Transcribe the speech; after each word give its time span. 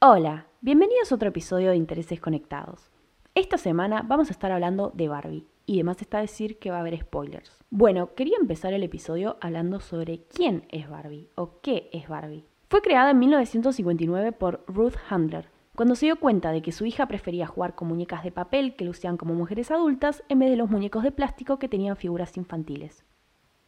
Hola, 0.00 0.46
bienvenidos 0.60 1.10
a 1.10 1.14
otro 1.14 1.30
episodio 1.30 1.70
de 1.70 1.76
Intereses 1.76 2.20
Conectados. 2.20 2.90
Esta 3.34 3.56
semana 3.56 4.04
vamos 4.06 4.28
a 4.28 4.32
estar 4.32 4.52
hablando 4.52 4.92
de 4.94 5.08
Barbie 5.08 5.46
y 5.66 5.74
además 5.74 6.02
está 6.02 6.20
decir 6.20 6.58
que 6.58 6.70
va 6.70 6.76
a 6.76 6.80
haber 6.80 7.00
spoilers. 7.00 7.64
Bueno, 7.70 8.14
quería 8.14 8.36
empezar 8.40 8.74
el 8.74 8.82
episodio 8.82 9.38
hablando 9.40 9.80
sobre 9.80 10.24
quién 10.24 10.66
es 10.70 10.88
Barbie 10.88 11.30
o 11.36 11.60
qué 11.62 11.88
es 11.92 12.06
Barbie. 12.06 12.44
Fue 12.68 12.82
creada 12.82 13.12
en 13.12 13.18
1959 13.18 14.32
por 14.32 14.62
Ruth 14.66 14.96
Handler, 15.08 15.48
cuando 15.74 15.94
se 15.94 16.06
dio 16.06 16.16
cuenta 16.16 16.52
de 16.52 16.62
que 16.62 16.72
su 16.72 16.86
hija 16.86 17.08
prefería 17.08 17.46
jugar 17.46 17.74
con 17.74 17.88
muñecas 17.88 18.22
de 18.22 18.30
papel 18.30 18.76
que 18.76 18.84
lucían 18.84 19.16
como 19.16 19.34
mujeres 19.34 19.70
adultas 19.70 20.22
en 20.28 20.38
vez 20.38 20.50
de 20.50 20.56
los 20.56 20.70
muñecos 20.70 21.02
de 21.02 21.12
plástico 21.12 21.58
que 21.58 21.68
tenían 21.68 21.96
figuras 21.96 22.36
infantiles. 22.36 23.04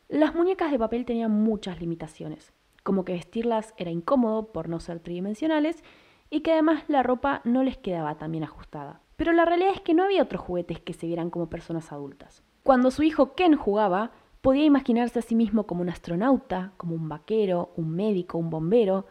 Las 0.08 0.34
muñecas 0.34 0.70
de 0.70 0.78
papel 0.78 1.04
tenían 1.04 1.32
muchas 1.32 1.80
limitaciones, 1.80 2.52
como 2.86 3.04
que 3.04 3.14
vestirlas 3.14 3.74
era 3.76 3.90
incómodo 3.90 4.52
por 4.52 4.68
no 4.68 4.78
ser 4.78 5.00
tridimensionales 5.00 5.82
y 6.30 6.40
que 6.40 6.52
además 6.52 6.84
la 6.86 7.02
ropa 7.02 7.42
no 7.42 7.64
les 7.64 7.76
quedaba 7.76 8.16
tan 8.16 8.30
bien 8.30 8.44
ajustada. 8.44 9.00
Pero 9.16 9.32
la 9.32 9.44
realidad 9.44 9.72
es 9.74 9.80
que 9.80 9.92
no 9.92 10.04
había 10.04 10.22
otros 10.22 10.40
juguetes 10.40 10.80
que 10.80 10.92
se 10.92 11.06
vieran 11.06 11.28
como 11.28 11.50
personas 11.50 11.90
adultas. 11.90 12.44
Cuando 12.62 12.92
su 12.92 13.02
hijo 13.02 13.34
Ken 13.34 13.56
jugaba, 13.56 14.12
podía 14.40 14.64
imaginarse 14.64 15.18
a 15.18 15.22
sí 15.22 15.34
mismo 15.34 15.66
como 15.66 15.82
un 15.82 15.88
astronauta, 15.88 16.72
como 16.76 16.94
un 16.94 17.08
vaquero, 17.08 17.72
un 17.76 17.90
médico, 17.90 18.38
un 18.38 18.50
bombero, 18.50 19.06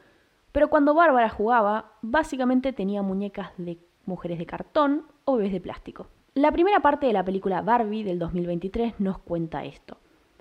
pero 0.53 0.69
cuando 0.69 0.93
Bárbara 0.93 1.27
jugaba, 1.27 1.91
básicamente 2.01 2.71
tenía 2.71 3.01
muñecas 3.01 3.51
de 3.57 3.77
mujeres 4.05 4.39
de 4.39 4.45
cartón 4.45 5.05
o 5.25 5.35
bebés 5.35 5.51
de 5.51 5.59
plástico. 5.59 6.07
La 6.33 6.53
primera 6.53 6.79
parte 6.79 7.07
de 7.07 7.13
la 7.13 7.25
película 7.25 7.61
Barbie 7.61 8.05
del 8.05 8.19
2023 8.19 9.01
nos 9.01 9.17
cuenta 9.17 9.65
esto. 9.65 9.97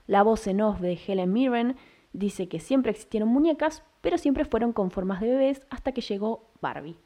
La 0.07 0.23
voz 0.23 0.47
en 0.47 0.61
off 0.61 0.81
de 0.81 0.99
Helen 1.05 1.33
Mirren 1.33 1.77
dice 2.15 2.49
que 2.49 2.61
siempre 2.61 2.93
existieron 2.93 3.29
muñecas, 3.29 3.83
pero 4.01 4.17
siempre 4.17 4.47
fueron 4.47 4.73
con 4.73 4.91
formas 4.91 5.21
de 5.21 5.29
bebés 5.29 5.67
hasta 5.69 5.93
que 5.93 6.01
llegó 6.01 6.49
Barbie. 6.63 6.97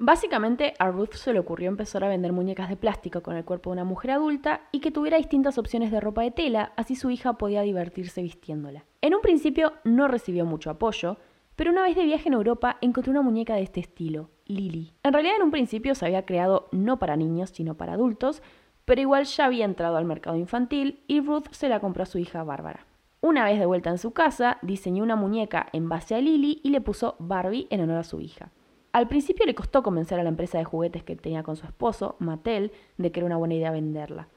Básicamente 0.00 0.74
a 0.78 0.92
Ruth 0.92 1.14
se 1.14 1.32
le 1.32 1.40
ocurrió 1.40 1.68
empezar 1.68 2.04
a 2.04 2.08
vender 2.08 2.32
muñecas 2.32 2.68
de 2.68 2.76
plástico 2.76 3.20
con 3.20 3.36
el 3.36 3.44
cuerpo 3.44 3.70
de 3.70 3.74
una 3.74 3.84
mujer 3.84 4.12
adulta 4.12 4.60
y 4.70 4.78
que 4.78 4.92
tuviera 4.92 5.16
distintas 5.16 5.58
opciones 5.58 5.90
de 5.90 6.00
ropa 6.00 6.22
de 6.22 6.30
tela, 6.30 6.72
así 6.76 6.94
su 6.94 7.10
hija 7.10 7.32
podía 7.32 7.62
divertirse 7.62 8.22
vistiéndola. 8.22 8.84
En 9.00 9.14
un 9.14 9.22
principio 9.22 9.72
no 9.82 10.06
recibió 10.06 10.44
mucho 10.44 10.70
apoyo, 10.70 11.16
pero 11.56 11.72
una 11.72 11.82
vez 11.82 11.96
de 11.96 12.04
viaje 12.04 12.28
en 12.28 12.34
Europa 12.34 12.78
encontró 12.80 13.10
una 13.10 13.22
muñeca 13.22 13.56
de 13.56 13.62
este 13.62 13.80
estilo, 13.80 14.30
Lily. 14.46 14.92
En 15.02 15.12
realidad 15.12 15.34
en 15.36 15.42
un 15.42 15.50
principio 15.50 15.96
se 15.96 16.06
había 16.06 16.24
creado 16.24 16.68
no 16.70 17.00
para 17.00 17.16
niños, 17.16 17.50
sino 17.50 17.76
para 17.76 17.94
adultos, 17.94 18.40
pero 18.84 19.00
igual 19.00 19.24
ya 19.24 19.46
había 19.46 19.64
entrado 19.64 19.96
al 19.96 20.04
mercado 20.04 20.36
infantil 20.36 21.02
y 21.08 21.20
Ruth 21.20 21.48
se 21.50 21.68
la 21.68 21.80
compró 21.80 22.04
a 22.04 22.06
su 22.06 22.18
hija 22.18 22.44
Bárbara. 22.44 22.86
Una 23.20 23.44
vez 23.44 23.58
de 23.58 23.66
vuelta 23.66 23.90
en 23.90 23.98
su 23.98 24.12
casa, 24.12 24.58
diseñó 24.62 25.02
una 25.02 25.16
muñeca 25.16 25.66
en 25.72 25.88
base 25.88 26.14
a 26.14 26.20
Lily 26.20 26.60
y 26.62 26.70
le 26.70 26.80
puso 26.80 27.16
Barbie 27.18 27.66
en 27.70 27.80
honor 27.80 27.98
a 27.98 28.04
su 28.04 28.20
hija. 28.20 28.52
Al 28.92 29.08
principio 29.08 29.44
le 29.44 29.56
costó 29.56 29.82
convencer 29.82 30.20
a 30.20 30.22
la 30.22 30.28
empresa 30.28 30.58
de 30.58 30.64
juguetes 30.64 31.02
que 31.02 31.16
tenía 31.16 31.42
con 31.42 31.56
su 31.56 31.66
esposo, 31.66 32.14
Mattel, 32.20 32.70
de 32.96 33.10
que 33.10 33.18
era 33.18 33.26
una 33.26 33.36
buena 33.36 33.54
idea 33.54 33.72
venderla. 33.72 34.28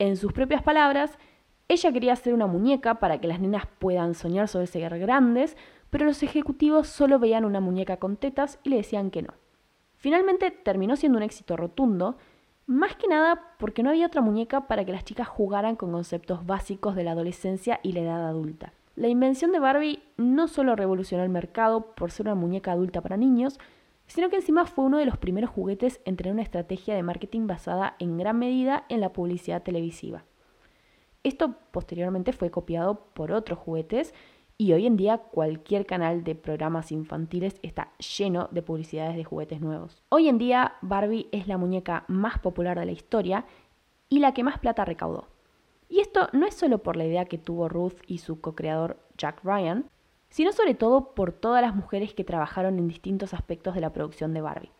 En 0.00 0.16
sus 0.16 0.32
propias 0.32 0.62
palabras, 0.62 1.18
ella 1.68 1.92
quería 1.92 2.14
hacer 2.14 2.34
una 2.34 2.48
muñeca 2.48 2.98
para 2.98 3.20
que 3.20 3.28
las 3.28 3.38
nenas 3.38 3.68
puedan 3.78 4.14
soñar 4.14 4.48
sobre 4.48 4.66
ser 4.66 4.98
grandes, 4.98 5.56
pero 5.88 6.04
los 6.04 6.24
ejecutivos 6.24 6.88
solo 6.88 7.20
veían 7.20 7.44
una 7.44 7.60
muñeca 7.60 7.98
con 7.98 8.16
tetas 8.16 8.58
y 8.64 8.70
le 8.70 8.76
decían 8.76 9.12
que 9.12 9.22
no. 9.22 9.34
Finalmente 9.94 10.50
terminó 10.50 10.96
siendo 10.96 11.18
un 11.18 11.22
éxito 11.22 11.56
rotundo, 11.56 12.16
más 12.66 12.96
que 12.96 13.08
nada 13.08 13.54
porque 13.58 13.82
no 13.82 13.90
había 13.90 14.06
otra 14.06 14.20
muñeca 14.20 14.66
para 14.68 14.84
que 14.84 14.92
las 14.92 15.04
chicas 15.04 15.28
jugaran 15.28 15.76
con 15.76 15.92
conceptos 15.92 16.46
básicos 16.46 16.94
de 16.94 17.04
la 17.04 17.12
adolescencia 17.12 17.80
y 17.82 17.92
la 17.92 18.00
edad 18.00 18.28
adulta. 18.28 18.72
La 18.96 19.08
invención 19.08 19.52
de 19.52 19.60
Barbie 19.60 20.02
no 20.16 20.48
solo 20.48 20.76
revolucionó 20.76 21.22
el 21.22 21.30
mercado 21.30 21.94
por 21.94 22.10
ser 22.10 22.26
una 22.26 22.34
muñeca 22.34 22.72
adulta 22.72 23.00
para 23.00 23.16
niños, 23.16 23.58
sino 24.06 24.28
que 24.28 24.36
encima 24.36 24.66
fue 24.66 24.84
uno 24.84 24.98
de 24.98 25.06
los 25.06 25.16
primeros 25.16 25.50
juguetes 25.50 26.00
en 26.04 26.16
tener 26.16 26.32
una 26.32 26.42
estrategia 26.42 26.94
de 26.94 27.02
marketing 27.02 27.46
basada 27.46 27.94
en 27.98 28.18
gran 28.18 28.38
medida 28.38 28.84
en 28.88 29.00
la 29.00 29.12
publicidad 29.12 29.62
televisiva. 29.62 30.24
Esto 31.22 31.54
posteriormente 31.70 32.32
fue 32.32 32.50
copiado 32.50 33.06
por 33.14 33.30
otros 33.32 33.58
juguetes 33.58 34.14
y 34.60 34.74
hoy 34.74 34.86
en 34.86 34.98
día 34.98 35.16
cualquier 35.16 35.86
canal 35.86 36.22
de 36.22 36.34
programas 36.34 36.92
infantiles 36.92 37.56
está 37.62 37.92
lleno 37.96 38.50
de 38.50 38.60
publicidades 38.60 39.16
de 39.16 39.24
juguetes 39.24 39.62
nuevos. 39.62 40.02
Hoy 40.10 40.28
en 40.28 40.36
día 40.36 40.74
Barbie 40.82 41.30
es 41.32 41.48
la 41.48 41.56
muñeca 41.56 42.04
más 42.08 42.38
popular 42.40 42.78
de 42.78 42.84
la 42.84 42.92
historia 42.92 43.46
y 44.10 44.18
la 44.18 44.34
que 44.34 44.44
más 44.44 44.58
plata 44.58 44.84
recaudó. 44.84 45.28
Y 45.88 46.00
esto 46.00 46.28
no 46.34 46.46
es 46.46 46.52
solo 46.52 46.82
por 46.82 46.96
la 46.96 47.06
idea 47.06 47.24
que 47.24 47.38
tuvo 47.38 47.70
Ruth 47.70 48.02
y 48.06 48.18
su 48.18 48.42
co-creador 48.42 48.98
Jack 49.16 49.42
Ryan, 49.44 49.86
sino 50.28 50.52
sobre 50.52 50.74
todo 50.74 51.14
por 51.14 51.32
todas 51.32 51.62
las 51.62 51.74
mujeres 51.74 52.12
que 52.12 52.24
trabajaron 52.24 52.78
en 52.78 52.86
distintos 52.86 53.32
aspectos 53.32 53.74
de 53.74 53.80
la 53.80 53.94
producción 53.94 54.34
de 54.34 54.42
Barbie. 54.42 54.72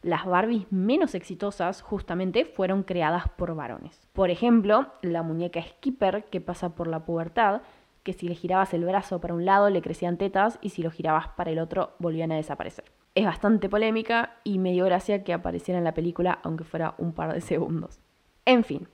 Las 0.00 0.24
Barbies 0.24 0.66
menos 0.72 1.14
exitosas 1.14 1.82
justamente 1.82 2.46
fueron 2.46 2.82
creadas 2.82 3.28
por 3.28 3.54
varones. 3.54 4.08
Por 4.14 4.30
ejemplo, 4.30 4.86
la 5.02 5.22
muñeca 5.22 5.62
Skipper 5.62 6.24
que 6.24 6.40
pasa 6.40 6.74
por 6.74 6.88
la 6.88 7.04
pubertad, 7.04 7.60
que 8.02 8.12
si 8.12 8.28
le 8.28 8.34
girabas 8.34 8.74
el 8.74 8.84
brazo 8.84 9.20
para 9.20 9.34
un 9.34 9.44
lado 9.44 9.70
le 9.70 9.82
crecían 9.82 10.18
tetas 10.18 10.58
y 10.60 10.70
si 10.70 10.82
lo 10.82 10.90
girabas 10.90 11.28
para 11.28 11.50
el 11.50 11.58
otro 11.58 11.94
volvían 11.98 12.32
a 12.32 12.36
desaparecer. 12.36 12.84
Es 13.14 13.24
bastante 13.24 13.68
polémica 13.68 14.36
y 14.44 14.58
me 14.58 14.72
dio 14.72 14.84
gracia 14.86 15.22
que 15.24 15.32
apareciera 15.32 15.78
en 15.78 15.84
la 15.84 15.94
película 15.94 16.38
aunque 16.42 16.64
fuera 16.64 16.94
un 16.98 17.12
par 17.12 17.34
de 17.34 17.40
segundos. 17.40 18.00
En 18.44 18.64
fin, 18.64 18.88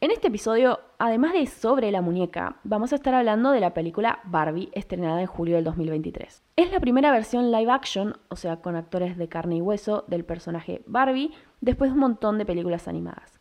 en 0.00 0.12
este 0.12 0.28
episodio, 0.28 0.78
además 0.98 1.32
de 1.32 1.44
sobre 1.46 1.90
la 1.90 2.00
muñeca, 2.00 2.60
vamos 2.62 2.92
a 2.92 2.94
estar 2.94 3.14
hablando 3.14 3.50
de 3.50 3.58
la 3.58 3.74
película 3.74 4.20
Barbie, 4.22 4.70
estrenada 4.72 5.20
en 5.20 5.26
julio 5.26 5.56
del 5.56 5.64
2023. 5.64 6.44
Es 6.54 6.70
la 6.70 6.78
primera 6.78 7.10
versión 7.10 7.50
live 7.50 7.72
action, 7.72 8.16
o 8.28 8.36
sea, 8.36 8.58
con 8.58 8.76
actores 8.76 9.16
de 9.16 9.28
carne 9.28 9.56
y 9.56 9.60
hueso, 9.60 10.04
del 10.06 10.24
personaje 10.24 10.82
Barbie, 10.86 11.32
después 11.60 11.90
de 11.90 11.94
un 11.94 12.00
montón 12.00 12.38
de 12.38 12.46
películas 12.46 12.86
animadas. 12.86 13.37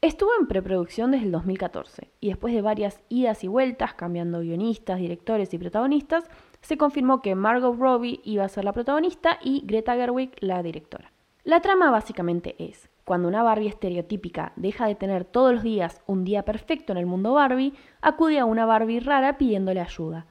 Estuvo 0.00 0.30
en 0.38 0.46
preproducción 0.46 1.10
desde 1.10 1.26
el 1.26 1.32
2014, 1.32 2.12
y 2.20 2.28
después 2.28 2.54
de 2.54 2.62
varias 2.62 3.00
idas 3.08 3.42
y 3.42 3.48
vueltas, 3.48 3.94
cambiando 3.94 4.38
guionistas, 4.42 5.00
directores 5.00 5.52
y 5.52 5.58
protagonistas, 5.58 6.30
se 6.60 6.78
confirmó 6.78 7.20
que 7.20 7.34
Margot 7.34 7.76
Robbie 7.76 8.20
iba 8.22 8.44
a 8.44 8.48
ser 8.48 8.64
la 8.64 8.72
protagonista 8.72 9.40
y 9.42 9.62
Greta 9.66 9.96
Gerwig 9.96 10.36
la 10.38 10.62
directora. 10.62 11.10
La 11.42 11.62
trama 11.62 11.90
básicamente 11.90 12.54
es, 12.60 12.88
cuando 13.04 13.26
una 13.26 13.42
Barbie 13.42 13.66
estereotípica 13.66 14.52
deja 14.54 14.86
de 14.86 14.94
tener 14.94 15.24
todos 15.24 15.52
los 15.52 15.62
días 15.64 16.00
un 16.06 16.22
día 16.22 16.44
perfecto 16.44 16.92
en 16.92 16.98
el 16.98 17.06
mundo 17.06 17.32
Barbie, 17.32 17.74
acude 18.00 18.38
a 18.38 18.44
una 18.44 18.66
Barbie 18.66 19.00
rara 19.00 19.36
pidiéndole 19.36 19.80
ayuda. 19.80 20.26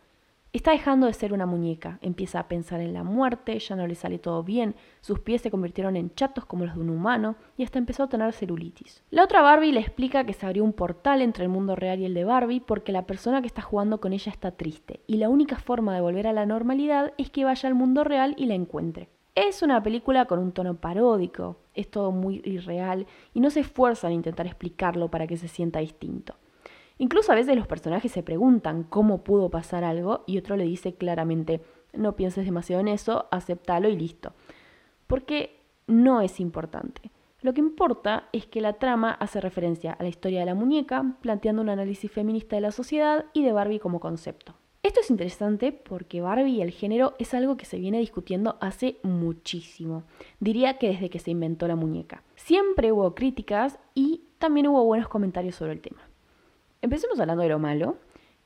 Está 0.57 0.71
dejando 0.71 1.05
de 1.05 1.13
ser 1.13 1.33
una 1.33 1.45
muñeca, 1.45 1.99
empieza 2.01 2.39
a 2.39 2.47
pensar 2.47 2.81
en 2.81 2.91
la 2.91 3.03
muerte, 3.03 3.59
ya 3.59 3.75
no 3.75 3.85
le 3.85 3.93
sale 3.93 4.17
todo 4.17 4.41
bien, 4.41 4.73
sus 5.01 5.19
pies 5.19 5.43
se 5.43 5.51
convirtieron 5.51 5.95
en 5.95 6.15
chatos 6.15 6.45
como 6.45 6.65
los 6.65 6.73
de 6.73 6.81
un 6.81 6.89
humano 6.89 7.35
y 7.57 7.63
hasta 7.63 7.77
empezó 7.77 8.01
a 8.01 8.09
tener 8.09 8.33
celulitis. 8.33 9.03
La 9.11 9.23
otra 9.23 9.43
Barbie 9.43 9.71
le 9.71 9.81
explica 9.81 10.25
que 10.25 10.33
se 10.33 10.47
abrió 10.47 10.63
un 10.63 10.73
portal 10.73 11.21
entre 11.21 11.43
el 11.43 11.49
mundo 11.49 11.75
real 11.75 11.99
y 11.99 12.05
el 12.05 12.15
de 12.15 12.23
Barbie 12.23 12.59
porque 12.59 12.91
la 12.91 13.05
persona 13.05 13.41
que 13.41 13.45
está 13.45 13.61
jugando 13.61 14.01
con 14.01 14.13
ella 14.13 14.31
está 14.31 14.49
triste 14.49 15.01
y 15.05 15.17
la 15.17 15.29
única 15.29 15.59
forma 15.59 15.93
de 15.93 16.01
volver 16.01 16.25
a 16.25 16.33
la 16.33 16.47
normalidad 16.47 17.13
es 17.19 17.29
que 17.29 17.45
vaya 17.45 17.69
al 17.69 17.75
mundo 17.75 18.03
real 18.03 18.33
y 18.35 18.47
la 18.47 18.55
encuentre. 18.55 19.09
Es 19.35 19.61
una 19.61 19.83
película 19.83 20.25
con 20.25 20.39
un 20.39 20.53
tono 20.53 20.73
paródico, 20.77 21.57
es 21.75 21.91
todo 21.91 22.11
muy 22.11 22.41
irreal 22.43 23.05
y 23.35 23.41
no 23.41 23.51
se 23.51 23.59
esfuerza 23.59 24.07
en 24.07 24.13
intentar 24.13 24.47
explicarlo 24.47 25.11
para 25.11 25.27
que 25.27 25.37
se 25.37 25.49
sienta 25.49 25.81
distinto. 25.81 26.33
Incluso 26.97 27.31
a 27.31 27.35
veces 27.35 27.55
los 27.55 27.67
personajes 27.67 28.11
se 28.11 28.23
preguntan 28.23 28.83
cómo 28.83 29.23
pudo 29.23 29.49
pasar 29.49 29.83
algo 29.83 30.23
y 30.25 30.37
otro 30.37 30.55
le 30.57 30.63
dice 30.63 30.95
claramente, 30.95 31.61
no 31.93 32.15
pienses 32.15 32.45
demasiado 32.45 32.81
en 32.81 32.87
eso, 32.87 33.27
aceptalo 33.31 33.89
y 33.89 33.97
listo. 33.97 34.33
Porque 35.05 35.59
no 35.87 36.21
es 36.21 36.39
importante. 36.39 37.11
Lo 37.41 37.53
que 37.53 37.61
importa 37.61 38.29
es 38.33 38.47
que 38.47 38.61
la 38.61 38.73
trama 38.73 39.11
hace 39.11 39.39
referencia 39.39 39.93
a 39.93 40.03
la 40.03 40.09
historia 40.09 40.39
de 40.39 40.47
la 40.47 40.55
muñeca, 40.55 41.17
planteando 41.21 41.61
un 41.61 41.69
análisis 41.69 42.11
feminista 42.11 42.55
de 42.55 42.61
la 42.61 42.71
sociedad 42.71 43.25
y 43.33 43.43
de 43.43 43.53
Barbie 43.53 43.79
como 43.79 43.99
concepto. 43.99 44.55
Esto 44.81 45.01
es 45.01 45.11
interesante 45.11 45.71
porque 45.71 46.21
Barbie 46.21 46.55
y 46.55 46.61
el 46.61 46.71
género 46.71 47.13
es 47.19 47.33
algo 47.33 47.57
que 47.57 47.65
se 47.65 47.77
viene 47.77 47.99
discutiendo 47.99 48.57
hace 48.61 48.97
muchísimo. 49.03 50.03
Diría 50.39 50.77
que 50.77 50.87
desde 50.87 51.09
que 51.09 51.19
se 51.19 51.31
inventó 51.31 51.67
la 51.67 51.75
muñeca. 51.75 52.23
Siempre 52.35 52.91
hubo 52.91 53.13
críticas 53.13 53.79
y 53.93 54.23
también 54.39 54.67
hubo 54.67 54.83
buenos 54.85 55.07
comentarios 55.07 55.55
sobre 55.55 55.73
el 55.73 55.81
tema. 55.81 56.06
Empecemos 56.81 57.19
hablando 57.19 57.43
de 57.43 57.49
lo 57.49 57.59
malo 57.59 57.97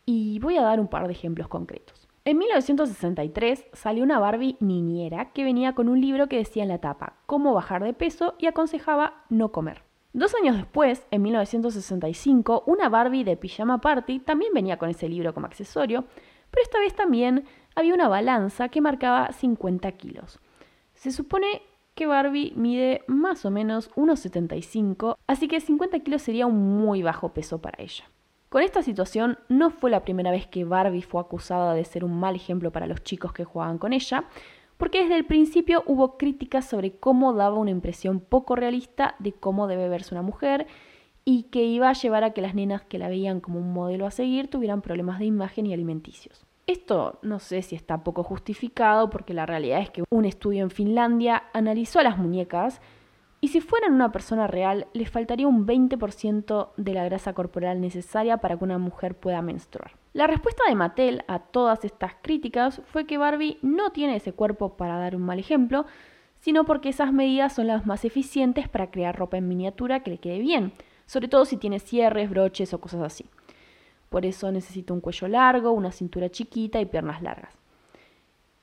y 0.06 0.40
voy 0.40 0.58
a 0.58 0.64
dar 0.64 0.80
un 0.80 0.88
par 0.88 1.08
de 1.08 1.14
ejemplos 1.14 1.48
concretos. 1.48 2.08
En 2.24 2.38
1963 2.38 3.66
salió 3.74 4.04
una 4.04 4.20
Barbie 4.20 4.56
niñera 4.60 5.32
que 5.32 5.44
venía 5.44 5.74
con 5.74 5.90
un 5.90 6.00
libro 6.00 6.28
que 6.28 6.38
decía 6.38 6.64
en 6.64 6.70
la 6.70 6.78
tapa 6.78 7.16
cómo 7.26 7.54
bajar 7.54 7.84
de 7.84 7.94
peso 7.94 8.36
y 8.38 8.46
aconsejaba 8.46 9.24
no 9.30 9.52
comer. 9.52 9.84
Dos 10.14 10.36
años 10.36 10.58
después, 10.58 11.08
en 11.10 11.22
1965, 11.22 12.64
una 12.68 12.90
Barbie 12.90 13.24
de 13.24 13.38
Pijama 13.38 13.80
Party 13.80 14.20
también 14.20 14.54
venía 14.54 14.78
con 14.78 14.90
ese 14.90 15.10
libro 15.10 15.34
como 15.34 15.48
accesorio, 15.48 16.06
pero 16.52 16.64
esta 16.64 16.80
vez 16.80 16.94
también 16.96 17.46
había 17.76 17.94
una 17.94 18.10
balanza 18.10 18.70
que 18.70 18.82
marcaba 18.82 19.32
50 19.32 19.92
kilos. 19.94 20.40
Se 20.94 21.12
supone 21.12 21.62
que 21.96 22.06
Barbie 22.06 22.54
mide 22.56 23.04
más 23.08 23.46
o 23.46 23.52
menos 23.52 23.90
1,75, 23.96 25.18
así 25.28 25.48
que 25.48 25.60
50 25.60 26.00
kilos 26.00 26.22
sería 26.22 26.46
un 26.46 26.78
muy 26.78 27.02
bajo 27.02 27.34
peso 27.34 27.62
para 27.62 27.82
ella. 27.82 28.04
Con 28.52 28.64
esta 28.64 28.84
situación 28.84 29.38
no 29.48 29.70
fue 29.70 29.90
la 29.90 30.04
primera 30.04 30.30
vez 30.30 30.46
que 30.46 30.66
Barbie 30.66 31.04
fue 31.04 31.22
acusada 31.22 31.74
de 31.74 31.86
ser 31.86 32.04
un 32.04 32.20
mal 32.20 32.36
ejemplo 32.36 32.70
para 32.70 32.86
los 32.86 33.02
chicos 33.02 33.32
que 33.32 33.46
jugaban 33.46 33.78
con 33.78 33.94
ella, 33.94 34.26
porque 34.76 35.04
desde 35.04 35.16
el 35.16 35.24
principio 35.24 35.84
hubo 35.86 36.18
críticas 36.18 36.66
sobre 36.66 36.92
cómo 36.92 37.32
daba 37.32 37.58
una 37.58 37.72
impresión 37.72 38.20
poco 38.20 38.58
realista 38.58 39.16
de 39.20 39.32
cómo 39.32 39.68
debe 39.68 39.88
verse 39.88 40.14
una 40.14 40.22
mujer 40.22 40.68
y 41.24 41.44
que 41.44 41.64
iba 41.64 41.88
a 41.88 41.94
llevar 41.94 42.26
a 42.26 42.34
que 42.34 42.42
las 42.42 42.54
nenas 42.54 42.82
que 42.82 43.00
la 43.00 43.08
veían 43.08 43.40
como 43.40 43.58
un 43.58 43.72
modelo 43.72 44.06
a 44.06 44.12
seguir 44.12 44.50
tuvieran 44.50 44.82
problemas 44.82 45.20
de 45.20 45.28
imagen 45.28 45.66
y 45.66 45.74
alimenticios. 45.74 46.46
Esto 46.68 47.20
no 47.22 47.40
sé 47.40 47.62
si 47.62 47.78
está 47.78 48.04
poco 48.04 48.22
justificado 48.22 49.10
porque 49.10 49.34
la 49.34 49.46
realidad 49.46 49.80
es 49.80 49.92
que 49.92 50.04
un 50.10 50.26
estudio 50.26 50.62
en 50.64 50.72
Finlandia 50.72 51.44
analizó 51.54 52.00
a 52.00 52.04
las 52.04 52.18
muñecas 52.18 52.82
y 53.42 53.48
si 53.48 53.60
fueran 53.60 53.94
una 53.94 54.12
persona 54.12 54.46
real 54.46 54.88
les 54.94 55.10
faltaría 55.10 55.48
un 55.48 55.66
20% 55.66 56.70
de 56.78 56.94
la 56.94 57.04
grasa 57.04 57.34
corporal 57.34 57.82
necesaria 57.82 58.38
para 58.38 58.56
que 58.56 58.64
una 58.64 58.78
mujer 58.78 59.16
pueda 59.16 59.42
menstruar. 59.42 59.92
La 60.14 60.28
respuesta 60.28 60.64
de 60.68 60.76
Mattel 60.76 61.24
a 61.28 61.40
todas 61.40 61.84
estas 61.84 62.14
críticas 62.22 62.82
fue 62.86 63.06
que 63.06 63.18
Barbie 63.18 63.58
no 63.64 63.92
tiene 63.92 64.16
ese 64.16 64.34
cuerpo 64.34 64.78
para 64.78 64.98
dar 64.98 65.16
un 65.16 65.24
mal 65.24 65.40
ejemplo, 65.40 65.88
sino 66.40 66.66
porque 66.66 66.90
esas 66.90 67.12
medidas 67.12 67.54
son 67.54 67.68
las 67.68 67.86
más 67.88 68.06
eficientes 68.06 68.70
para 68.70 68.92
crear 68.92 69.18
ropa 69.18 69.38
en 69.38 69.48
miniatura 69.48 70.02
que 70.02 70.12
le 70.12 70.18
quede 70.20 70.40
bien, 70.40 70.74
sobre 71.08 71.28
todo 71.28 71.46
si 71.46 71.58
tiene 71.58 71.80
cierres, 71.80 72.30
broches 72.30 72.74
o 72.74 72.80
cosas 72.80 73.02
así. 73.02 73.26
Por 74.10 74.26
eso 74.26 74.52
necesita 74.52 74.94
un 74.94 75.02
cuello 75.02 75.28
largo, 75.28 75.72
una 75.72 75.92
cintura 75.92 76.30
chiquita 76.30 76.80
y 76.80 76.86
piernas 76.86 77.22
largas. 77.22 77.61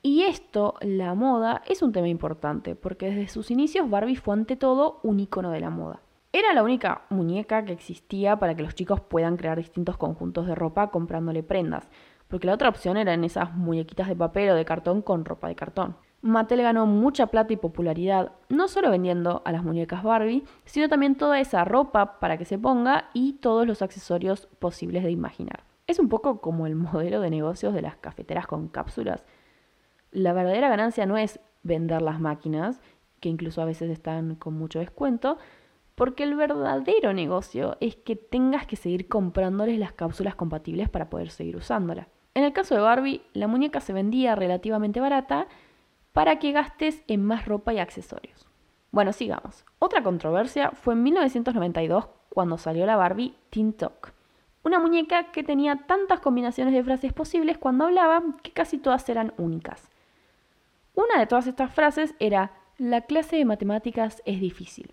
Y 0.02 0.22
esto, 0.22 0.74
la 0.80 1.14
moda, 1.14 1.62
es 1.66 1.82
un 1.82 1.92
tema 1.92 2.08
importante, 2.08 2.76
porque 2.76 3.10
desde 3.10 3.28
sus 3.28 3.50
inicios 3.50 3.90
Barbie 3.90 4.16
fue 4.16 4.34
ante 4.34 4.56
todo 4.56 5.00
un 5.02 5.18
icono 5.18 5.50
de 5.50 5.60
la 5.60 5.70
moda. 5.70 6.00
Era 6.32 6.52
la 6.52 6.62
única 6.62 7.02
muñeca 7.10 7.64
que 7.64 7.72
existía 7.72 8.38
para 8.38 8.54
que 8.54 8.62
los 8.62 8.74
chicos 8.74 9.00
puedan 9.00 9.36
crear 9.36 9.58
distintos 9.58 9.96
conjuntos 9.96 10.46
de 10.46 10.54
ropa 10.54 10.90
comprándole 10.90 11.42
prendas, 11.42 11.88
porque 12.28 12.46
la 12.46 12.54
otra 12.54 12.68
opción 12.68 12.96
eran 12.96 13.24
esas 13.24 13.54
muñequitas 13.54 14.08
de 14.08 14.14
papel 14.14 14.50
o 14.50 14.54
de 14.54 14.64
cartón 14.64 15.02
con 15.02 15.24
ropa 15.24 15.48
de 15.48 15.56
cartón. 15.56 15.96
Mattel 16.20 16.62
ganó 16.62 16.84
mucha 16.86 17.28
plata 17.28 17.52
y 17.52 17.56
popularidad, 17.56 18.32
no 18.48 18.68
solo 18.68 18.90
vendiendo 18.90 19.42
a 19.44 19.52
las 19.52 19.62
muñecas 19.62 20.02
Barbie, 20.02 20.44
sino 20.64 20.88
también 20.88 21.14
toda 21.14 21.40
esa 21.40 21.64
ropa 21.64 22.18
para 22.20 22.36
que 22.36 22.44
se 22.44 22.58
ponga 22.58 23.08
y 23.14 23.34
todos 23.34 23.66
los 23.66 23.82
accesorios 23.82 24.46
posibles 24.58 25.04
de 25.04 25.10
imaginar. 25.10 25.64
Es 25.86 25.98
un 25.98 26.08
poco 26.08 26.40
como 26.40 26.66
el 26.66 26.74
modelo 26.76 27.20
de 27.20 27.30
negocios 27.30 27.72
de 27.72 27.82
las 27.82 27.96
cafeteras 27.96 28.46
con 28.46 28.68
cápsulas. 28.68 29.24
La 30.10 30.32
verdadera 30.32 30.68
ganancia 30.68 31.06
no 31.06 31.16
es 31.16 31.40
vender 31.62 32.02
las 32.02 32.20
máquinas, 32.20 32.80
que 33.20 33.28
incluso 33.28 33.60
a 33.60 33.66
veces 33.66 33.90
están 33.90 34.36
con 34.36 34.54
mucho 34.54 34.78
descuento, 34.78 35.38
porque 35.94 36.22
el 36.22 36.36
verdadero 36.36 37.12
negocio 37.12 37.76
es 37.80 37.96
que 37.96 38.16
tengas 38.16 38.66
que 38.66 38.76
seguir 38.76 39.08
comprándoles 39.08 39.78
las 39.78 39.92
cápsulas 39.92 40.34
compatibles 40.34 40.88
para 40.88 41.10
poder 41.10 41.30
seguir 41.30 41.56
usándola. 41.56 42.08
En 42.34 42.44
el 42.44 42.52
caso 42.52 42.74
de 42.74 42.80
Barbie, 42.80 43.22
la 43.32 43.48
muñeca 43.48 43.80
se 43.80 43.92
vendía 43.92 44.36
relativamente 44.36 45.00
barata, 45.00 45.48
para 46.12 46.38
que 46.38 46.52
gastes 46.52 47.02
en 47.06 47.24
más 47.24 47.46
ropa 47.46 47.72
y 47.72 47.78
accesorios. 47.78 48.48
Bueno, 48.90 49.12
sigamos. 49.12 49.64
Otra 49.78 50.02
controversia 50.02 50.70
fue 50.70 50.94
en 50.94 51.02
1992 51.02 52.08
cuando 52.28 52.58
salió 52.58 52.86
la 52.86 52.96
Barbie 52.96 53.34
Teen 53.50 53.72
Talk, 53.72 54.14
una 54.64 54.78
muñeca 54.78 55.30
que 55.30 55.42
tenía 55.42 55.76
tantas 55.86 56.20
combinaciones 56.20 56.74
de 56.74 56.82
frases 56.82 57.12
posibles 57.12 57.58
cuando 57.58 57.84
hablaba 57.84 58.22
que 58.42 58.52
casi 58.52 58.78
todas 58.78 59.08
eran 59.08 59.32
únicas. 59.36 59.90
Una 60.98 61.20
de 61.20 61.28
todas 61.28 61.46
estas 61.46 61.72
frases 61.72 62.16
era 62.18 62.50
la 62.76 63.02
clase 63.02 63.36
de 63.36 63.44
matemáticas 63.44 64.20
es 64.24 64.40
difícil, 64.40 64.92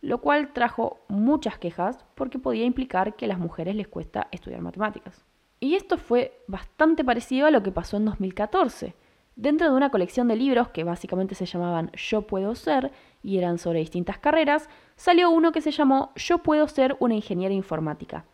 lo 0.00 0.22
cual 0.22 0.54
trajo 0.54 1.00
muchas 1.06 1.58
quejas 1.58 2.02
porque 2.14 2.38
podía 2.38 2.64
implicar 2.64 3.14
que 3.14 3.26
a 3.26 3.28
las 3.28 3.38
mujeres 3.38 3.76
les 3.76 3.86
cuesta 3.86 4.26
estudiar 4.30 4.62
matemáticas. 4.62 5.22
Y 5.60 5.74
esto 5.74 5.98
fue 5.98 6.40
bastante 6.46 7.04
parecido 7.04 7.46
a 7.46 7.50
lo 7.50 7.62
que 7.62 7.72
pasó 7.72 7.98
en 7.98 8.06
2014 8.06 8.94
Dentro 9.36 9.68
de 9.68 9.76
una 9.76 9.90
colección 9.90 10.28
de 10.28 10.36
libros 10.36 10.68
que 10.68 10.84
básicamente 10.84 11.34
se 11.34 11.44
llamaban 11.44 11.90
Yo 11.92 12.22
puedo 12.22 12.54
ser 12.54 12.92
y 13.22 13.36
eran 13.36 13.58
sobre 13.58 13.80
distintas 13.80 14.16
carreras, 14.16 14.70
salió 14.96 15.28
uno 15.28 15.52
que 15.52 15.60
se 15.60 15.72
llamó 15.72 16.12
Yo 16.14 16.38
puedo 16.38 16.68
ser 16.68 16.96
una 17.00 17.16
ingeniera 17.16 17.52
informática. 17.52 18.24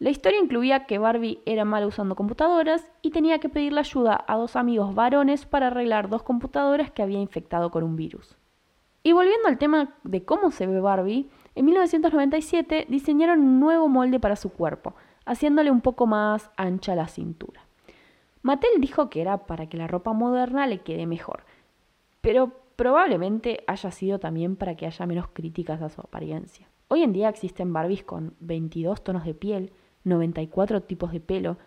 La 0.00 0.08
historia 0.08 0.40
incluía 0.40 0.86
que 0.86 0.98
Barbie 0.98 1.42
era 1.44 1.66
mala 1.66 1.86
usando 1.86 2.16
computadoras 2.16 2.90
y 3.02 3.10
tenía 3.10 3.38
que 3.38 3.50
pedirle 3.50 3.80
ayuda 3.80 4.24
a 4.26 4.36
dos 4.38 4.56
amigos 4.56 4.94
varones 4.94 5.44
para 5.44 5.66
arreglar 5.66 6.08
dos 6.08 6.22
computadoras 6.22 6.90
que 6.90 7.02
había 7.02 7.20
infectado 7.20 7.70
con 7.70 7.84
un 7.84 7.96
virus. 7.96 8.34
Y 9.02 9.12
volviendo 9.12 9.46
al 9.46 9.58
tema 9.58 9.94
de 10.02 10.24
cómo 10.24 10.52
se 10.52 10.66
ve 10.66 10.80
Barbie, 10.80 11.28
en 11.54 11.66
1997 11.66 12.86
diseñaron 12.88 13.40
un 13.40 13.60
nuevo 13.60 13.88
molde 13.88 14.18
para 14.18 14.36
su 14.36 14.50
cuerpo, 14.50 14.94
haciéndole 15.26 15.70
un 15.70 15.82
poco 15.82 16.06
más 16.06 16.50
ancha 16.56 16.94
la 16.94 17.06
cintura. 17.06 17.60
Mattel 18.40 18.80
dijo 18.80 19.10
que 19.10 19.20
era 19.20 19.44
para 19.44 19.68
que 19.68 19.76
la 19.76 19.86
ropa 19.86 20.14
moderna 20.14 20.66
le 20.66 20.80
quede 20.80 21.04
mejor, 21.06 21.44
pero 22.22 22.52
probablemente 22.74 23.64
haya 23.66 23.90
sido 23.90 24.18
también 24.18 24.56
para 24.56 24.76
que 24.76 24.86
haya 24.86 25.04
menos 25.04 25.28
críticas 25.28 25.82
a 25.82 25.90
su 25.90 26.00
apariencia. 26.00 26.70
Hoy 26.88 27.02
en 27.02 27.12
día 27.12 27.28
existen 27.28 27.74
Barbies 27.74 28.02
con 28.02 28.34
22 28.40 29.04
tonos 29.04 29.24
de 29.26 29.34
piel, 29.34 29.72
94 30.04 30.82
tipos 30.82 31.12
de 31.12 31.20
pelo, 31.20 31.58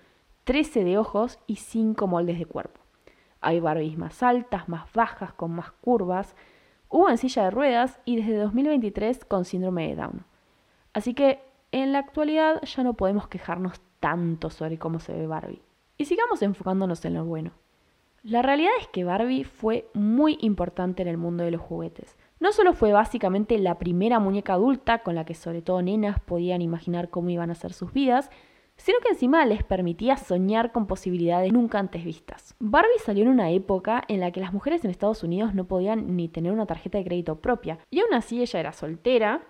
13 0.43 0.83
de 0.83 0.97
ojos 0.97 1.39
y 1.47 1.57
5 1.57 2.07
moldes 2.07 2.39
de 2.39 2.45
cuerpo. 2.45 2.81
Hay 3.41 3.59
Barbies 3.59 3.97
más 3.97 4.23
altas, 4.23 4.69
más 4.69 4.91
bajas, 4.93 5.33
con 5.33 5.51
más 5.51 5.71
curvas, 5.71 6.35
hubo 6.89 7.09
en 7.09 7.17
silla 7.17 7.45
de 7.45 7.51
ruedas 7.51 7.99
y 8.05 8.17
desde 8.17 8.37
2023 8.37 9.25
con 9.25 9.45
síndrome 9.45 9.89
de 9.89 9.95
Down. 9.95 10.25
Así 10.93 11.13
que 11.13 11.39
en 11.71 11.91
la 11.91 11.99
actualidad 11.99 12.61
ya 12.61 12.83
no 12.83 12.93
podemos 12.93 13.27
quejarnos 13.27 13.81
tanto 13.99 14.49
sobre 14.49 14.77
cómo 14.77 14.99
se 14.99 15.13
ve 15.13 15.27
Barbie. 15.27 15.61
Y 15.97 16.05
sigamos 16.05 16.41
enfocándonos 16.41 17.03
en 17.05 17.15
lo 17.15 17.25
bueno. 17.25 17.51
La 18.21 18.41
realidad 18.41 18.71
es 18.79 18.87
que 18.87 19.03
Barbie 19.03 19.43
fue 19.43 19.89
muy 19.93 20.37
importante 20.41 21.01
en 21.01 21.07
el 21.07 21.17
mundo 21.17 21.43
de 21.43 21.51
los 21.51 21.61
juguetes. 21.61 22.15
No 22.43 22.51
solo 22.51 22.73
fue 22.73 22.91
básicamente 22.91 23.57
la 23.57 23.79
primera 23.79 24.19
muñeca 24.19 24.55
adulta 24.55 24.99
con 24.99 25.15
la 25.15 25.23
que 25.23 25.33
sobre 25.33 25.61
todo 25.61 25.81
nenas 25.81 26.19
podían 26.19 26.61
imaginar 26.61 27.09
cómo 27.09 27.29
iban 27.29 27.51
a 27.51 27.55
ser 27.55 27.71
sus 27.71 27.93
vidas, 27.93 28.29
sino 28.75 28.99
que 28.99 29.07
encima 29.07 29.45
les 29.45 29.63
permitía 29.63 30.17
soñar 30.17 30.73
con 30.73 30.85
posibilidades 30.85 31.53
nunca 31.53 31.79
antes 31.79 32.03
vistas. 32.03 32.53
Barbie 32.59 32.99
salió 32.99 33.23
en 33.23 33.29
una 33.29 33.51
época 33.51 34.03
en 34.09 34.19
la 34.19 34.31
que 34.31 34.41
las 34.41 34.51
mujeres 34.51 34.83
en 34.83 34.91
Estados 34.91 35.23
Unidos 35.23 35.55
no 35.55 35.69
podían 35.69 36.17
ni 36.17 36.27
tener 36.27 36.51
una 36.51 36.65
tarjeta 36.65 36.97
de 36.97 37.05
crédito 37.05 37.39
propia, 37.39 37.79
y 37.89 38.01
aún 38.01 38.13
así 38.13 38.41
ella 38.41 38.59
era 38.59 38.73
soltera 38.73 39.45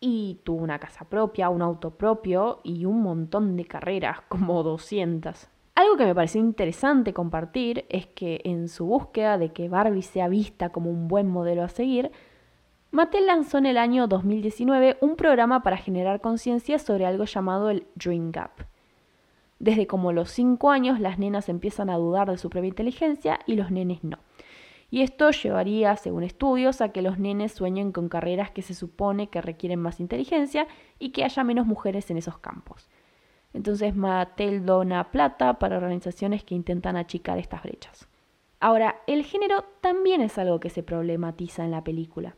y 0.00 0.40
tuvo 0.42 0.62
una 0.62 0.78
casa 0.78 1.04
propia, 1.04 1.50
un 1.50 1.60
auto 1.60 1.90
propio 1.90 2.62
y 2.64 2.86
un 2.86 3.02
montón 3.02 3.54
de 3.54 3.66
carreras, 3.66 4.22
como 4.28 4.62
200. 4.62 5.46
Algo 5.74 5.98
que 5.98 6.06
me 6.06 6.14
pareció 6.14 6.40
interesante 6.40 7.12
compartir 7.12 7.84
es 7.90 8.06
que 8.06 8.40
en 8.44 8.68
su 8.68 8.86
búsqueda 8.86 9.36
de 9.36 9.52
que 9.52 9.68
Barbie 9.68 10.00
sea 10.00 10.28
vista 10.28 10.70
como 10.70 10.88
un 10.88 11.06
buen 11.06 11.26
modelo 11.26 11.62
a 11.62 11.68
seguir, 11.68 12.10
Mattel 12.92 13.26
lanzó 13.26 13.58
en 13.58 13.66
el 13.66 13.78
año 13.78 14.08
2019 14.08 14.98
un 15.00 15.14
programa 15.14 15.62
para 15.62 15.76
generar 15.76 16.20
conciencia 16.20 16.76
sobre 16.80 17.06
algo 17.06 17.24
llamado 17.24 17.70
el 17.70 17.86
Dream 17.94 18.32
Gap. 18.32 18.50
Desde 19.60 19.86
como 19.86 20.10
los 20.12 20.32
5 20.32 20.70
años 20.72 20.98
las 20.98 21.16
nenas 21.16 21.48
empiezan 21.48 21.88
a 21.88 21.98
dudar 21.98 22.28
de 22.28 22.36
su 22.36 22.50
propia 22.50 22.66
inteligencia 22.66 23.38
y 23.46 23.54
los 23.54 23.70
nenes 23.70 24.02
no. 24.02 24.18
Y 24.90 25.02
esto 25.02 25.30
llevaría, 25.30 25.94
según 25.94 26.24
estudios, 26.24 26.80
a 26.80 26.88
que 26.88 27.00
los 27.00 27.20
nenes 27.20 27.52
sueñen 27.52 27.92
con 27.92 28.08
carreras 28.08 28.50
que 28.50 28.62
se 28.62 28.74
supone 28.74 29.28
que 29.28 29.40
requieren 29.40 29.78
más 29.78 30.00
inteligencia 30.00 30.66
y 30.98 31.10
que 31.10 31.22
haya 31.22 31.44
menos 31.44 31.66
mujeres 31.66 32.10
en 32.10 32.16
esos 32.16 32.38
campos. 32.38 32.90
Entonces 33.52 33.94
Mattel 33.94 34.66
dona 34.66 35.12
plata 35.12 35.60
para 35.60 35.76
organizaciones 35.76 36.42
que 36.42 36.56
intentan 36.56 36.96
achicar 36.96 37.38
estas 37.38 37.62
brechas. 37.62 38.08
Ahora, 38.58 38.96
el 39.06 39.24
género 39.24 39.64
también 39.80 40.22
es 40.22 40.38
algo 40.38 40.58
que 40.58 40.70
se 40.70 40.82
problematiza 40.82 41.64
en 41.64 41.70
la 41.70 41.84
película. 41.84 42.34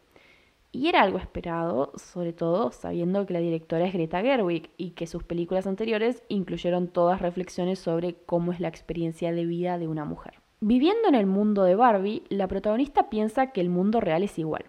Y 0.75 0.89
era 0.89 1.03
algo 1.03 1.19
esperado, 1.19 1.93
sobre 1.97 2.33
todo 2.33 2.73
sabiendo 2.73 3.27
que 3.27 3.35
la 3.35 3.41
directora 3.41 3.87
es 3.87 3.93
Greta 3.93 4.23
Gerwig 4.23 4.71
y 4.79 4.93
que 4.93 5.07
sus 5.07 5.23
películas 5.23 5.67
anteriores 5.67 6.23
incluyeron 6.29 6.89
todas 6.89 7.21
reflexiones 7.21 7.79
sobre 7.79 8.15
cómo 8.15 8.53
es 8.53 8.61
la 8.61 8.69
experiencia 8.69 9.33
de 9.33 9.45
vida 9.45 9.77
de 9.77 9.87
una 9.87 10.07
mujer. 10.07 10.41
Viviendo 10.61 11.09
en 11.09 11.15
el 11.15 11.27
mundo 11.27 11.65
de 11.65 11.75
Barbie, 11.75 12.25
la 12.31 12.49
protagonista 12.49 13.11
piensa 13.11 13.49
que 13.49 13.61
el 13.61 13.69
mundo 13.69 14.01
real 14.01 14.23
es 14.23 14.39
igual. 14.39 14.65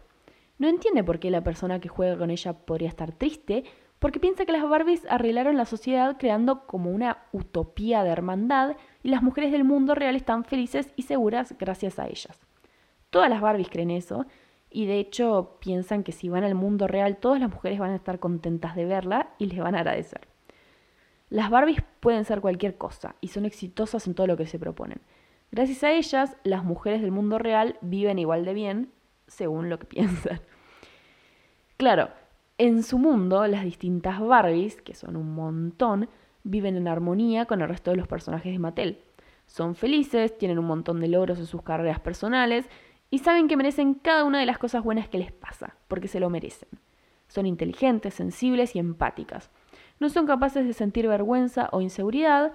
No 0.58 0.68
entiende 0.68 1.06
por 1.06 1.20
qué 1.20 1.32
la 1.32 1.44
persona 1.44 1.80
que 1.80 1.88
juega 1.88 2.18
con 2.18 2.32
ella 2.32 2.52
podría 2.52 2.90
estar 2.90 3.14
triste 3.14 3.64
porque 4.00 4.20
piensa 4.20 4.46
que 4.46 4.52
las 4.52 4.68
Barbies 4.68 5.06
arreglaron 5.10 5.56
la 5.56 5.66
sociedad 5.66 6.18
creando 6.20 6.68
como 6.68 6.92
una 6.92 7.20
utopía 7.32 8.04
de 8.04 8.10
hermandad 8.10 8.76
y 9.04 9.10
las 9.10 9.24
mujeres 9.24 9.54
del 9.54 9.64
mundo 9.64 9.96
real 9.96 10.18
están 10.18 10.44
felices 10.44 10.92
y 10.98 11.04
seguras 11.04 11.56
gracias 11.58 12.00
a 12.00 12.08
ellas. 12.08 12.38
Todas 13.10 13.30
las 13.30 13.40
Barbies 13.40 13.70
creen 13.70 13.92
eso 13.92 14.26
y 14.74 14.88
de 14.88 15.00
hecho 15.00 15.58
piensan 15.60 16.04
que 16.04 16.12
si 16.12 16.28
van 16.28 16.44
al 16.44 16.56
mundo 16.56 16.88
real 16.88 17.18
todas 17.18 17.40
las 17.40 17.50
mujeres 17.50 17.80
van 17.80 17.92
a 17.92 17.96
estar 17.96 18.20
contentas 18.20 18.76
de 18.76 18.86
verla 18.86 19.30
y 19.38 19.46
les 19.46 19.60
van 19.60 19.76
a 19.76 19.80
agradecer. 19.80 20.28
Las 21.30 21.50
Barbies 21.50 21.84
pueden 22.00 22.26
ser 22.26 22.42
cualquier 22.42 22.78
cosa 22.78 23.16
y 23.22 23.30
son 23.30 23.46
exitosas 23.46 24.08
en 24.08 24.16
todo 24.16 24.28
lo 24.28 24.36
que 24.36 24.48
se 24.48 24.60
proponen. 24.60 25.00
Gracias 25.52 25.84
a 25.84 25.92
ellas, 25.92 26.36
las 26.44 26.64
mujeres 26.64 27.02
del 27.02 27.12
mundo 27.12 27.38
real 27.38 27.78
viven 27.82 28.18
igual 28.18 28.46
de 28.46 28.56
bien, 28.56 28.92
según 29.28 29.70
lo 29.70 29.78
que 29.78 29.86
piensan. 29.88 30.42
Claro, 31.78 32.10
en 32.58 32.82
su 32.82 32.98
mundo, 32.98 33.46
las 33.48 33.64
distintas 33.64 34.20
Barbies, 34.20 34.82
que 34.82 34.96
son 34.96 35.16
un 35.16 35.36
montón, 35.36 36.10
viven 36.44 36.76
en 36.76 36.88
armonía 36.88 37.46
con 37.46 37.62
el 37.62 37.70
resto 37.70 37.92
de 37.92 37.98
los 37.98 38.08
personajes 38.08 38.52
de 38.52 38.60
Mattel. 38.60 39.04
Son 39.46 39.76
felices, 39.76 40.38
tienen 40.38 40.58
un 40.58 40.66
montón 40.66 41.00
de 41.00 41.08
logros 41.08 41.38
en 41.38 41.46
sus 41.46 41.62
carreras 41.62 42.00
personales 42.00 42.68
y 43.14 43.20
saben 43.20 43.48
que 43.48 43.56
merecen 43.56 43.94
cada 43.94 44.24
una 44.24 44.40
de 44.40 44.48
las 44.48 44.58
cosas 44.58 44.84
buenas 44.84 45.08
que 45.08 45.20
les 45.20 45.32
pasa, 45.32 45.76
porque 45.88 46.08
se 46.08 46.20
lo 46.20 46.32
merecen. 46.32 46.68
Son 47.28 47.46
inteligentes, 47.46 48.16
sensibles 48.16 48.76
y 48.76 48.80
empáticas. 48.80 49.52
No 50.00 50.10
son 50.10 50.26
capaces 50.26 50.66
de 50.66 50.74
sentir 50.74 51.08
vergüenza 51.08 51.70
o 51.74 51.82
inseguridad 51.82 52.54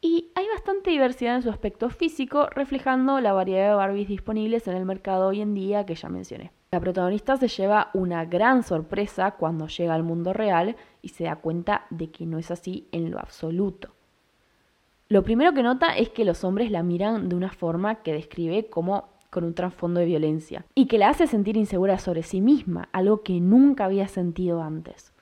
y 0.00 0.30
hay 0.34 0.48
bastante 0.48 0.88
diversidad 0.88 1.36
en 1.36 1.42
su 1.42 1.50
aspecto 1.50 1.90
físico, 1.90 2.46
reflejando 2.46 3.20
la 3.20 3.34
variedad 3.34 3.68
de 3.68 3.74
Barbies 3.74 4.08
disponibles 4.08 4.66
en 4.68 4.76
el 4.78 4.86
mercado 4.86 5.28
hoy 5.28 5.42
en 5.42 5.52
día 5.52 5.84
que 5.84 5.96
ya 5.96 6.08
mencioné. 6.08 6.50
La 6.70 6.80
protagonista 6.80 7.36
se 7.36 7.48
lleva 7.48 7.90
una 7.92 8.24
gran 8.24 8.62
sorpresa 8.62 9.32
cuando 9.32 9.66
llega 9.66 9.92
al 9.92 10.02
mundo 10.02 10.32
real 10.32 10.76
y 11.02 11.08
se 11.08 11.24
da 11.24 11.36
cuenta 11.36 11.84
de 11.90 12.10
que 12.10 12.24
no 12.24 12.38
es 12.38 12.50
así 12.50 12.88
en 12.92 13.10
lo 13.10 13.18
absoluto. 13.18 13.90
Lo 15.10 15.22
primero 15.24 15.52
que 15.52 15.62
nota 15.62 15.94
es 15.94 16.08
que 16.08 16.24
los 16.24 16.42
hombres 16.42 16.70
la 16.70 16.82
miran 16.82 17.28
de 17.28 17.36
una 17.36 17.50
forma 17.50 17.96
que 17.96 18.14
describe 18.14 18.70
como 18.70 19.19
con 19.30 19.44
un 19.44 19.54
trasfondo 19.54 20.00
de 20.00 20.06
violencia 20.06 20.66
y 20.74 20.86
que 20.86 20.98
la 20.98 21.08
hace 21.08 21.26
sentir 21.26 21.56
insegura 21.56 21.98
sobre 21.98 22.22
sí 22.22 22.40
misma, 22.40 22.88
algo 22.92 23.22
que 23.22 23.40
nunca 23.40 23.86
había 23.86 24.08
sentido 24.08 24.62
antes. 24.62 25.12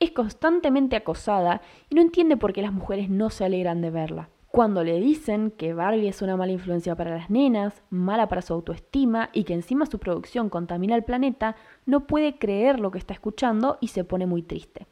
Es 0.00 0.10
constantemente 0.10 0.96
acosada 0.96 1.62
y 1.88 1.94
no 1.94 2.02
entiende 2.02 2.36
por 2.36 2.52
qué 2.52 2.62
las 2.62 2.72
mujeres 2.72 3.08
no 3.08 3.30
se 3.30 3.44
alegran 3.44 3.80
de 3.80 3.90
verla. 3.90 4.28
Cuando 4.50 4.84
le 4.84 4.98
dicen 5.00 5.50
que 5.50 5.74
Barbie 5.74 6.08
es 6.08 6.22
una 6.22 6.36
mala 6.36 6.52
influencia 6.52 6.96
para 6.96 7.16
las 7.16 7.28
nenas, 7.28 7.82
mala 7.90 8.28
para 8.28 8.42
su 8.42 8.54
autoestima 8.54 9.28
y 9.32 9.44
que 9.44 9.52
encima 9.52 9.84
su 9.84 9.98
producción 9.98 10.48
contamina 10.48 10.96
el 10.96 11.04
planeta, 11.04 11.56
no 11.84 12.06
puede 12.06 12.38
creer 12.38 12.80
lo 12.80 12.90
que 12.90 12.98
está 12.98 13.12
escuchando 13.12 13.76
y 13.80 13.88
se 13.88 14.04
pone 14.04 14.24
muy 14.24 14.42
triste. 14.42 14.86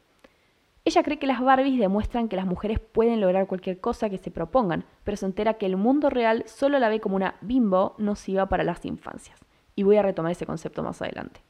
Ella 0.87 1.01
cree 1.01 1.17
que 1.17 1.25
las 1.25 1.41
Barbies 1.41 1.79
demuestran 1.79 2.29
que 2.29 2.35
las 2.35 2.45
mujeres 2.45 2.79
pueden 2.79 3.19
lograr 3.19 3.47
cualquier 3.47 3.79
cosa 3.79 4.07
que 4.07 4.19
se 4.19 4.29
propongan, 4.29 4.85
pero 5.03 5.17
se 5.17 5.25
entera 5.25 5.55
que 5.55 5.65
el 5.65 5.77
mundo 5.77 6.11
real 6.11 6.43
solo 6.45 6.77
la 6.77 6.89
ve 6.89 6.99
como 6.99 7.15
una 7.15 7.35
bimbo 7.41 7.95
nociva 7.97 8.45
para 8.49 8.63
las 8.63 8.85
infancias. 8.85 9.39
Y 9.75 9.81
voy 9.81 9.97
a 9.97 10.03
retomar 10.03 10.31
ese 10.31 10.45
concepto 10.45 10.83
más 10.83 11.01
adelante. 11.01 11.41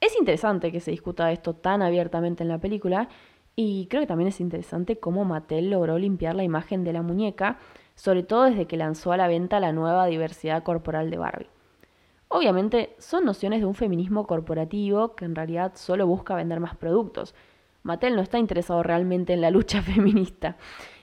Es 0.00 0.16
interesante 0.16 0.70
que 0.70 0.78
se 0.78 0.92
discuta 0.92 1.32
esto 1.32 1.54
tan 1.54 1.82
abiertamente 1.82 2.44
en 2.44 2.48
la 2.48 2.58
película 2.58 3.08
y 3.56 3.88
creo 3.88 4.00
que 4.00 4.06
también 4.06 4.28
es 4.28 4.40
interesante 4.40 5.00
cómo 5.00 5.24
Mattel 5.24 5.70
logró 5.70 5.98
limpiar 5.98 6.36
la 6.36 6.44
imagen 6.44 6.84
de 6.84 6.92
la 6.92 7.02
muñeca, 7.02 7.58
sobre 7.96 8.22
todo 8.22 8.44
desde 8.44 8.66
que 8.66 8.76
lanzó 8.76 9.10
a 9.10 9.16
la 9.16 9.26
venta 9.26 9.58
la 9.58 9.72
nueva 9.72 10.06
diversidad 10.06 10.62
corporal 10.62 11.10
de 11.10 11.18
Barbie. 11.18 11.50
Obviamente 12.28 12.94
son 12.98 13.24
nociones 13.24 13.58
de 13.58 13.66
un 13.66 13.74
feminismo 13.74 14.28
corporativo 14.28 15.16
que 15.16 15.24
en 15.24 15.34
realidad 15.34 15.72
solo 15.74 16.06
busca 16.06 16.36
vender 16.36 16.60
más 16.60 16.76
productos, 16.76 17.34
Mattel 17.84 18.16
no 18.16 18.22
está 18.22 18.38
interesado 18.38 18.82
realmente 18.82 19.34
en 19.34 19.42
la 19.42 19.50
lucha 19.50 19.82
feminista. 19.82 20.56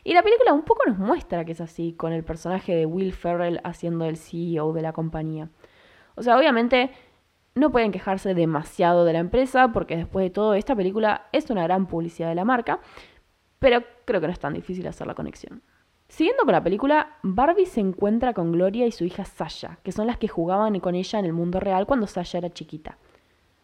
Y 0.04 0.14
la 0.14 0.24
película 0.24 0.52
un 0.52 0.64
poco 0.64 0.82
nos 0.88 0.98
muestra 0.98 1.46
que 1.46 1.54
es 1.54 1.62
así, 1.62 1.94
con 1.94 2.12
el 2.12 2.24
personaje 2.24 2.76
de 2.76 2.86
Will 2.86 3.14
Ferrell 3.14 3.62
haciendo 3.64 4.06
el 4.06 4.18
CEO 4.18 4.74
de 4.74 4.82
la 4.82 4.92
compañía. 4.92 5.50
O 6.16 6.24
sea, 6.24 6.38
obviamente 6.38 6.92
no 7.54 7.72
pueden 7.72 7.92
quejarse 7.92 8.34
demasiado 8.34 9.06
de 9.06 9.14
la 9.14 9.20
empresa, 9.20 9.72
porque 9.72 9.96
después 9.96 10.24
de 10.24 10.30
todo, 10.32 10.56
esta 10.56 10.76
película 10.76 11.28
es 11.32 11.50
una 11.52 11.64
gran 11.64 11.86
publicidad 11.86 12.30
de 12.30 12.36
la 12.36 12.46
marca, 12.46 12.80
pero 13.60 13.84
creo 14.06 14.20
que 14.20 14.28
no 14.28 14.34
es 14.34 14.40
tan 14.40 14.54
difícil 14.54 14.88
hacer 14.88 15.06
la 15.06 15.14
conexión. 15.14 15.62
Siguiendo 16.08 16.44
con 16.44 16.54
la 16.54 16.64
película, 16.64 17.20
Barbie 17.22 17.68
se 17.68 17.80
encuentra 17.80 18.34
con 18.34 18.52
Gloria 18.52 18.88
y 18.88 18.92
su 18.92 19.06
hija 19.06 19.24
Sasha, 19.24 19.78
que 19.84 19.92
son 19.92 20.08
las 20.08 20.18
que 20.18 20.28
jugaban 20.28 20.80
con 20.80 20.96
ella 20.96 21.20
en 21.20 21.26
el 21.26 21.34
mundo 21.34 21.60
real 21.60 21.86
cuando 21.86 22.08
Sasha 22.08 22.40
era 22.40 22.50
chiquita. 22.50 22.98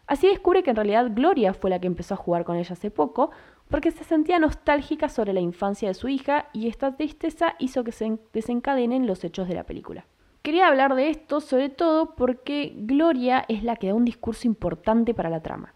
Así 0.08 0.26
descubre 0.26 0.62
que 0.62 0.70
en 0.70 0.76
realidad 0.76 1.10
Gloria 1.14 1.52
fue 1.52 1.68
la 1.68 1.78
que 1.78 1.86
empezó 1.86 2.14
a 2.14 2.16
jugar 2.16 2.44
con 2.44 2.56
ella 2.56 2.72
hace 2.72 2.90
poco, 2.90 3.30
porque 3.68 3.90
se 3.90 4.04
sentía 4.04 4.38
nostálgica 4.38 5.10
sobre 5.10 5.34
la 5.34 5.40
infancia 5.40 5.86
de 5.86 5.94
su 5.94 6.08
hija 6.08 6.48
y 6.54 6.66
esta 6.66 6.96
tristeza 6.96 7.54
hizo 7.58 7.84
que 7.84 7.92
se 7.92 8.18
desencadenen 8.32 9.06
los 9.06 9.22
hechos 9.22 9.46
de 9.48 9.54
la 9.54 9.64
película. 9.64 10.06
Quería 10.40 10.68
hablar 10.68 10.94
de 10.94 11.10
esto 11.10 11.40
sobre 11.40 11.68
todo 11.68 12.14
porque 12.14 12.72
Gloria 12.74 13.44
es 13.48 13.62
la 13.62 13.76
que 13.76 13.88
da 13.88 13.94
un 13.94 14.06
discurso 14.06 14.48
importante 14.48 15.12
para 15.12 15.28
la 15.28 15.42
trama, 15.42 15.74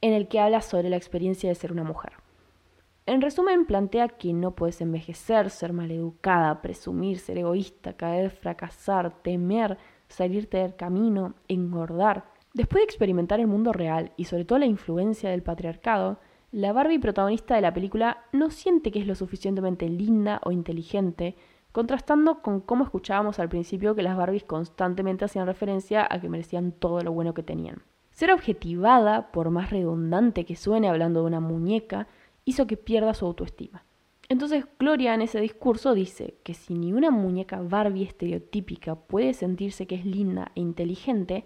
en 0.00 0.14
el 0.14 0.28
que 0.28 0.40
habla 0.40 0.62
sobre 0.62 0.88
la 0.88 0.96
experiencia 0.96 1.50
de 1.50 1.54
ser 1.54 1.70
una 1.70 1.84
mujer. 1.84 2.14
En 3.04 3.20
resumen, 3.20 3.66
plantea 3.66 4.08
que 4.08 4.32
no 4.32 4.52
puedes 4.52 4.80
envejecer, 4.80 5.50
ser 5.50 5.74
maleducada, 5.74 6.62
presumir, 6.62 7.18
ser 7.18 7.36
egoísta, 7.36 7.92
caer, 7.92 8.30
fracasar, 8.30 9.10
temer, 9.20 9.76
salirte 10.08 10.56
del 10.56 10.74
camino, 10.74 11.34
engordar, 11.48 12.24
Después 12.54 12.82
de 12.82 12.84
experimentar 12.84 13.40
el 13.40 13.48
mundo 13.48 13.72
real 13.72 14.12
y 14.16 14.26
sobre 14.26 14.44
todo 14.44 14.60
la 14.60 14.66
influencia 14.66 15.28
del 15.28 15.42
patriarcado, 15.42 16.20
la 16.52 16.72
Barbie 16.72 17.00
protagonista 17.00 17.56
de 17.56 17.60
la 17.60 17.74
película 17.74 18.26
no 18.30 18.48
siente 18.50 18.92
que 18.92 19.00
es 19.00 19.08
lo 19.08 19.16
suficientemente 19.16 19.88
linda 19.88 20.40
o 20.44 20.52
inteligente, 20.52 21.34
contrastando 21.72 22.42
con 22.42 22.60
cómo 22.60 22.84
escuchábamos 22.84 23.40
al 23.40 23.48
principio 23.48 23.96
que 23.96 24.04
las 24.04 24.16
Barbies 24.16 24.44
constantemente 24.44 25.24
hacían 25.24 25.48
referencia 25.48 26.06
a 26.08 26.20
que 26.20 26.28
merecían 26.28 26.70
todo 26.70 27.00
lo 27.00 27.10
bueno 27.10 27.34
que 27.34 27.42
tenían. 27.42 27.82
Ser 28.12 28.30
objetivada, 28.30 29.32
por 29.32 29.50
más 29.50 29.70
redundante 29.70 30.44
que 30.44 30.54
suene 30.54 30.88
hablando 30.88 31.22
de 31.22 31.26
una 31.26 31.40
muñeca, 31.40 32.06
hizo 32.44 32.68
que 32.68 32.76
pierda 32.76 33.14
su 33.14 33.26
autoestima. 33.26 33.84
Entonces 34.28 34.64
Gloria 34.78 35.12
en 35.12 35.22
ese 35.22 35.40
discurso 35.40 35.92
dice 35.92 36.36
que 36.44 36.54
si 36.54 36.74
ni 36.74 36.92
una 36.92 37.10
muñeca 37.10 37.60
Barbie 37.60 38.04
estereotípica 38.04 38.94
puede 38.94 39.34
sentirse 39.34 39.88
que 39.88 39.96
es 39.96 40.06
linda 40.06 40.52
e 40.54 40.60
inteligente, 40.60 41.44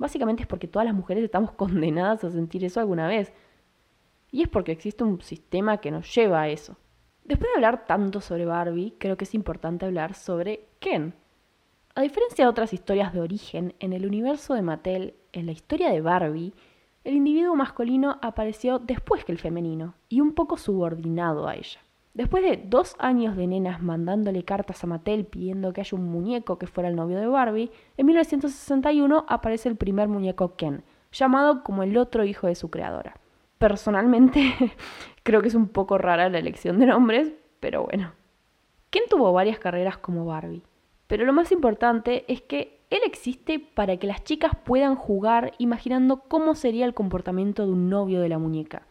Básicamente 0.00 0.44
es 0.44 0.48
porque 0.48 0.66
todas 0.66 0.86
las 0.86 0.94
mujeres 0.94 1.22
estamos 1.22 1.52
condenadas 1.62 2.24
a 2.24 2.30
sentir 2.30 2.64
eso 2.64 2.80
alguna 2.80 3.06
vez. 3.06 3.32
Y 4.32 4.42
es 4.42 4.48
porque 4.48 4.72
existe 4.72 5.04
un 5.04 5.20
sistema 5.20 5.76
que 5.76 5.90
nos 5.90 6.12
lleva 6.14 6.40
a 6.40 6.48
eso. 6.48 6.76
Después 7.24 7.50
de 7.50 7.56
hablar 7.56 7.84
tanto 7.86 8.22
sobre 8.22 8.46
Barbie, 8.46 8.94
creo 8.98 9.18
que 9.18 9.24
es 9.24 9.34
importante 9.34 9.84
hablar 9.84 10.14
sobre 10.14 10.68
Ken. 10.78 11.12
A 11.94 12.00
diferencia 12.00 12.44
de 12.44 12.50
otras 12.50 12.72
historias 12.72 13.12
de 13.12 13.20
origen, 13.20 13.74
en 13.78 13.92
el 13.92 14.06
universo 14.06 14.54
de 14.54 14.62
Mattel, 14.62 15.14
en 15.32 15.44
la 15.44 15.52
historia 15.52 15.90
de 15.90 16.00
Barbie, 16.00 16.54
el 17.04 17.14
individuo 17.14 17.54
masculino 17.54 18.18
apareció 18.22 18.78
después 18.78 19.24
que 19.24 19.32
el 19.32 19.38
femenino, 19.38 19.94
y 20.08 20.22
un 20.22 20.32
poco 20.32 20.56
subordinado 20.56 21.46
a 21.46 21.56
ella. 21.56 21.80
Después 22.20 22.42
de 22.42 22.62
dos 22.62 22.96
años 22.98 23.34
de 23.34 23.46
nenas 23.46 23.80
mandándole 23.80 24.44
cartas 24.44 24.84
a 24.84 24.86
Mattel 24.86 25.24
pidiendo 25.24 25.72
que 25.72 25.80
haya 25.80 25.96
un 25.96 26.04
muñeco 26.04 26.58
que 26.58 26.66
fuera 26.66 26.90
el 26.90 26.94
novio 26.94 27.18
de 27.18 27.26
Barbie, 27.26 27.70
en 27.96 28.04
1961 28.04 29.24
aparece 29.26 29.70
el 29.70 29.76
primer 29.76 30.06
muñeco 30.06 30.54
Ken, 30.54 30.84
llamado 31.12 31.64
como 31.64 31.82
el 31.82 31.96
otro 31.96 32.26
hijo 32.26 32.46
de 32.46 32.56
su 32.56 32.68
creadora. 32.68 33.14
Personalmente, 33.56 34.52
creo 35.22 35.40
que 35.40 35.48
es 35.48 35.54
un 35.54 35.68
poco 35.68 35.96
rara 35.96 36.28
la 36.28 36.38
elección 36.38 36.78
de 36.78 36.84
nombres, 36.84 37.32
pero 37.58 37.84
bueno. 37.84 38.12
Ken 38.90 39.04
tuvo 39.08 39.32
varias 39.32 39.58
carreras 39.58 39.96
como 39.96 40.26
Barbie, 40.26 40.62
pero 41.06 41.24
lo 41.24 41.32
más 41.32 41.50
importante 41.52 42.30
es 42.30 42.42
que 42.42 42.82
él 42.90 43.00
existe 43.06 43.60
para 43.60 43.96
que 43.96 44.06
las 44.06 44.24
chicas 44.24 44.52
puedan 44.62 44.94
jugar 44.94 45.52
imaginando 45.56 46.20
cómo 46.28 46.54
sería 46.54 46.84
el 46.84 46.92
comportamiento 46.92 47.64
de 47.64 47.72
un 47.72 47.88
novio 47.88 48.20
de 48.20 48.28
la 48.28 48.36
muñeca 48.36 48.82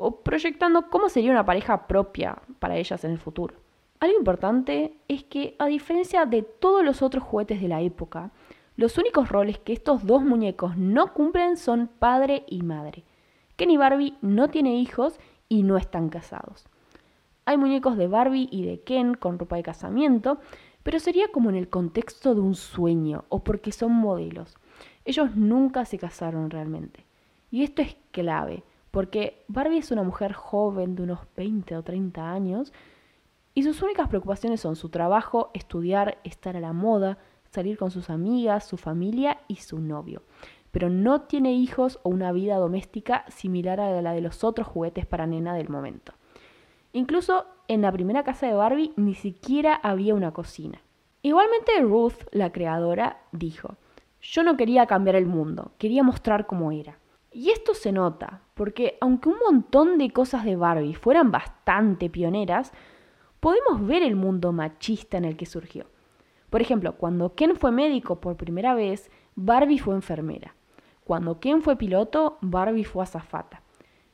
o 0.00 0.22
proyectando 0.22 0.88
cómo 0.88 1.08
sería 1.08 1.30
una 1.30 1.44
pareja 1.44 1.86
propia 1.86 2.38
para 2.58 2.76
ellas 2.76 3.04
en 3.04 3.12
el 3.12 3.18
futuro. 3.18 3.54
Algo 4.00 4.16
importante 4.16 4.94
es 5.08 5.24
que, 5.24 5.56
a 5.58 5.66
diferencia 5.66 6.24
de 6.24 6.42
todos 6.42 6.82
los 6.84 7.02
otros 7.02 7.22
juguetes 7.22 7.60
de 7.60 7.68
la 7.68 7.82
época, 7.82 8.30
los 8.76 8.96
únicos 8.96 9.28
roles 9.28 9.58
que 9.58 9.74
estos 9.74 10.06
dos 10.06 10.22
muñecos 10.22 10.78
no 10.78 11.12
cumplen 11.12 11.58
son 11.58 11.88
padre 11.98 12.44
y 12.48 12.62
madre. 12.62 13.04
Ken 13.56 13.70
y 13.70 13.76
Barbie 13.76 14.16
no 14.22 14.48
tienen 14.48 14.72
hijos 14.72 15.20
y 15.50 15.64
no 15.64 15.76
están 15.76 16.08
casados. 16.08 16.64
Hay 17.44 17.58
muñecos 17.58 17.98
de 17.98 18.08
Barbie 18.08 18.48
y 18.50 18.64
de 18.64 18.80
Ken 18.80 19.14
con 19.14 19.38
ropa 19.38 19.56
de 19.56 19.62
casamiento, 19.62 20.38
pero 20.82 20.98
sería 20.98 21.28
como 21.28 21.50
en 21.50 21.56
el 21.56 21.68
contexto 21.68 22.34
de 22.34 22.40
un 22.40 22.54
sueño 22.54 23.24
o 23.28 23.44
porque 23.44 23.70
son 23.70 23.92
modelos. 23.92 24.56
Ellos 25.04 25.36
nunca 25.36 25.84
se 25.84 25.98
casaron 25.98 26.48
realmente. 26.48 27.04
Y 27.50 27.64
esto 27.64 27.82
es 27.82 27.96
clave, 28.12 28.62
porque 28.90 29.44
Barbie 29.48 29.78
es 29.78 29.90
una 29.90 30.02
mujer 30.02 30.32
joven 30.32 30.96
de 30.96 31.02
unos 31.02 31.20
20 31.36 31.76
o 31.76 31.82
30 31.82 32.30
años 32.30 32.72
y 33.54 33.62
sus 33.62 33.82
únicas 33.82 34.08
preocupaciones 34.08 34.60
son 34.60 34.76
su 34.76 34.88
trabajo, 34.88 35.50
estudiar, 35.54 36.18
estar 36.24 36.56
a 36.56 36.60
la 36.60 36.72
moda, 36.72 37.18
salir 37.50 37.78
con 37.78 37.90
sus 37.90 38.10
amigas, 38.10 38.64
su 38.64 38.76
familia 38.76 39.40
y 39.48 39.56
su 39.56 39.80
novio. 39.80 40.22
Pero 40.70 40.88
no 40.88 41.22
tiene 41.22 41.52
hijos 41.52 41.98
o 42.04 42.10
una 42.10 42.30
vida 42.32 42.56
doméstica 42.56 43.24
similar 43.28 43.80
a 43.80 44.00
la 44.02 44.12
de 44.12 44.20
los 44.20 44.44
otros 44.44 44.68
juguetes 44.68 45.04
para 45.04 45.26
nena 45.26 45.54
del 45.54 45.68
momento. 45.68 46.12
Incluso 46.92 47.46
en 47.68 47.82
la 47.82 47.92
primera 47.92 48.24
casa 48.24 48.46
de 48.46 48.54
Barbie 48.54 48.92
ni 48.96 49.14
siquiera 49.14 49.74
había 49.74 50.14
una 50.14 50.32
cocina. 50.32 50.80
Igualmente 51.22 51.80
Ruth, 51.80 52.22
la 52.32 52.50
creadora, 52.50 53.20
dijo, 53.32 53.76
yo 54.22 54.42
no 54.42 54.56
quería 54.56 54.86
cambiar 54.86 55.16
el 55.16 55.26
mundo, 55.26 55.72
quería 55.78 56.02
mostrar 56.02 56.46
cómo 56.46 56.72
era. 56.72 56.98
Y 57.32 57.50
esto 57.50 57.74
se 57.74 57.92
nota, 57.92 58.42
porque 58.54 58.98
aunque 59.00 59.28
un 59.28 59.36
montón 59.38 59.98
de 59.98 60.10
cosas 60.10 60.44
de 60.44 60.56
Barbie 60.56 60.94
fueran 60.94 61.30
bastante 61.30 62.10
pioneras, 62.10 62.72
podemos 63.38 63.86
ver 63.86 64.02
el 64.02 64.16
mundo 64.16 64.52
machista 64.52 65.16
en 65.16 65.24
el 65.24 65.36
que 65.36 65.46
surgió. 65.46 65.86
Por 66.50 66.60
ejemplo, 66.60 66.96
cuando 66.96 67.34
Ken 67.36 67.54
fue 67.54 67.70
médico 67.70 68.20
por 68.20 68.36
primera 68.36 68.74
vez, 68.74 69.10
Barbie 69.36 69.78
fue 69.78 69.94
enfermera. 69.94 70.56
Cuando 71.04 71.38
Ken 71.38 71.62
fue 71.62 71.76
piloto, 71.76 72.38
Barbie 72.40 72.84
fue 72.84 73.04
azafata. 73.04 73.62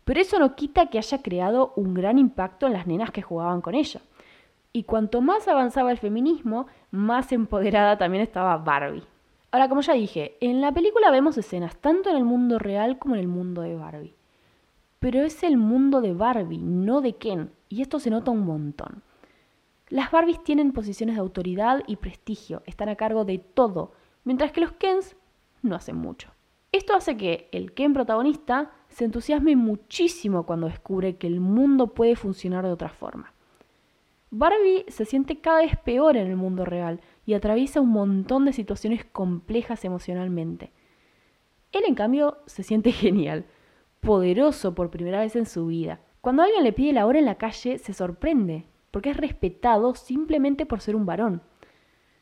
Pero 0.05 0.21
eso 0.21 0.39
no 0.39 0.55
quita 0.55 0.87
que 0.87 0.99
haya 0.99 1.23
creado 1.23 1.73
un 1.75 1.95
gran 1.95 2.19
impacto 2.19 2.67
en 2.67 2.75
las 2.75 2.87
nenas 2.87 3.11
que 3.11 3.23
jugaban 3.23 3.63
con 3.63 3.75
ella. 3.75 4.03
Y 4.73 4.85
cuanto 4.85 5.23
más 5.23 5.49
avanzaba 5.49 5.91
el 5.91 5.99
feminismo, 5.99 6.67
más 6.91 7.33
empoderada 7.33 7.97
también 7.97 8.23
estaba 8.23 8.59
Barbie. 8.59 9.03
Ahora, 9.51 9.69
como 9.69 9.81
ya 9.81 9.95
dije, 9.95 10.37
en 10.41 10.61
la 10.61 10.73
película 10.73 11.11
vemos 11.11 11.39
escenas 11.39 11.77
tanto 11.77 12.11
en 12.11 12.17
el 12.17 12.25
mundo 12.25 12.59
real 12.59 12.99
como 12.99 13.15
en 13.15 13.21
el 13.21 13.29
mundo 13.29 13.63
de 13.63 13.77
Barbie. 13.77 14.15
Pero 14.99 15.23
es 15.23 15.43
el 15.43 15.57
mundo 15.57 16.01
de 16.01 16.13
Barbie, 16.13 16.59
no 16.59 17.01
de 17.01 17.15
Ken, 17.15 17.53
y 17.69 17.83
esto 17.83 17.99
se 17.99 18.11
nota 18.11 18.31
un 18.31 18.45
montón. 18.45 19.03
Las 19.89 20.11
Barbies 20.11 20.43
tienen 20.43 20.73
posiciones 20.73 21.15
de 21.15 21.21
autoridad 21.21 21.83
y 21.87 21.97
prestigio, 21.97 22.63
están 22.67 22.89
a 22.89 22.97
cargo 22.97 23.25
de 23.25 23.39
todo, 23.39 23.93
mientras 24.25 24.51
que 24.51 24.61
los 24.61 24.73
Kens 24.73 25.15
no 25.63 25.77
hacen 25.77 25.97
mucho. 25.97 26.31
Esto 26.73 26.95
hace 26.95 27.17
que 27.17 27.49
el 27.53 27.73
Ken 27.73 27.93
protagonista 27.93 28.73
se 28.89 29.05
entusiasme 29.05 29.55
muchísimo 29.55 30.45
cuando 30.45 30.67
descubre 30.67 31.17
que 31.17 31.29
el 31.29 31.41
mundo 31.41 31.95
puede 31.95 32.17
funcionar 32.17 32.65
de 32.65 32.73
otra 32.73 32.89
forma. 32.89 33.33
Barbie 34.31 34.85
se 34.89 35.05
siente 35.05 35.41
cada 35.41 35.61
vez 35.61 35.77
peor 35.79 36.17
en 36.17 36.27
el 36.27 36.37
mundo 36.37 36.65
real 36.65 37.01
y 37.27 37.35
atraviesa 37.35 37.81
un 37.81 37.91
montón 37.91 38.45
de 38.45 38.53
situaciones 38.53 39.05
complejas 39.05 39.85
emocionalmente. 39.85 40.73
Él, 41.73 41.83
en 41.87 41.97
cambio, 41.97 42.39
se 42.47 42.63
siente 42.63 42.93
genial, 42.93 43.45
poderoso 44.01 44.75
por 44.75 44.91
primera 44.91 45.21
vez 45.21 45.37
en 45.37 45.47
su 45.47 45.67
vida. 45.67 46.01
Cuando 46.21 46.43
alguien 46.43 46.65
le 46.65 46.73
pide 46.73 46.93
la 46.93 47.07
hora 47.07 47.19
en 47.19 47.27
la 47.27 47.35
calle, 47.35 47.79
se 47.79 47.93
sorprende, 47.93 48.67
porque 48.91 49.11
es 49.11 49.17
respetado 49.17 49.95
simplemente 49.95 50.67
por 50.67 50.81
ser 50.81 50.97
un 50.97 51.05
varón. 51.05 51.43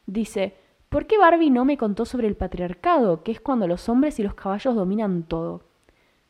Dice, 0.06 0.56
¿por 0.88 1.06
qué 1.06 1.18
Barbie 1.18 1.50
no 1.50 1.64
me 1.64 1.76
contó 1.76 2.04
sobre 2.04 2.26
el 2.26 2.36
patriarcado, 2.36 3.22
que 3.22 3.32
es 3.32 3.40
cuando 3.40 3.68
los 3.68 3.88
hombres 3.88 4.18
y 4.18 4.22
los 4.22 4.34
caballos 4.34 4.74
dominan 4.74 5.22
todo? 5.24 5.62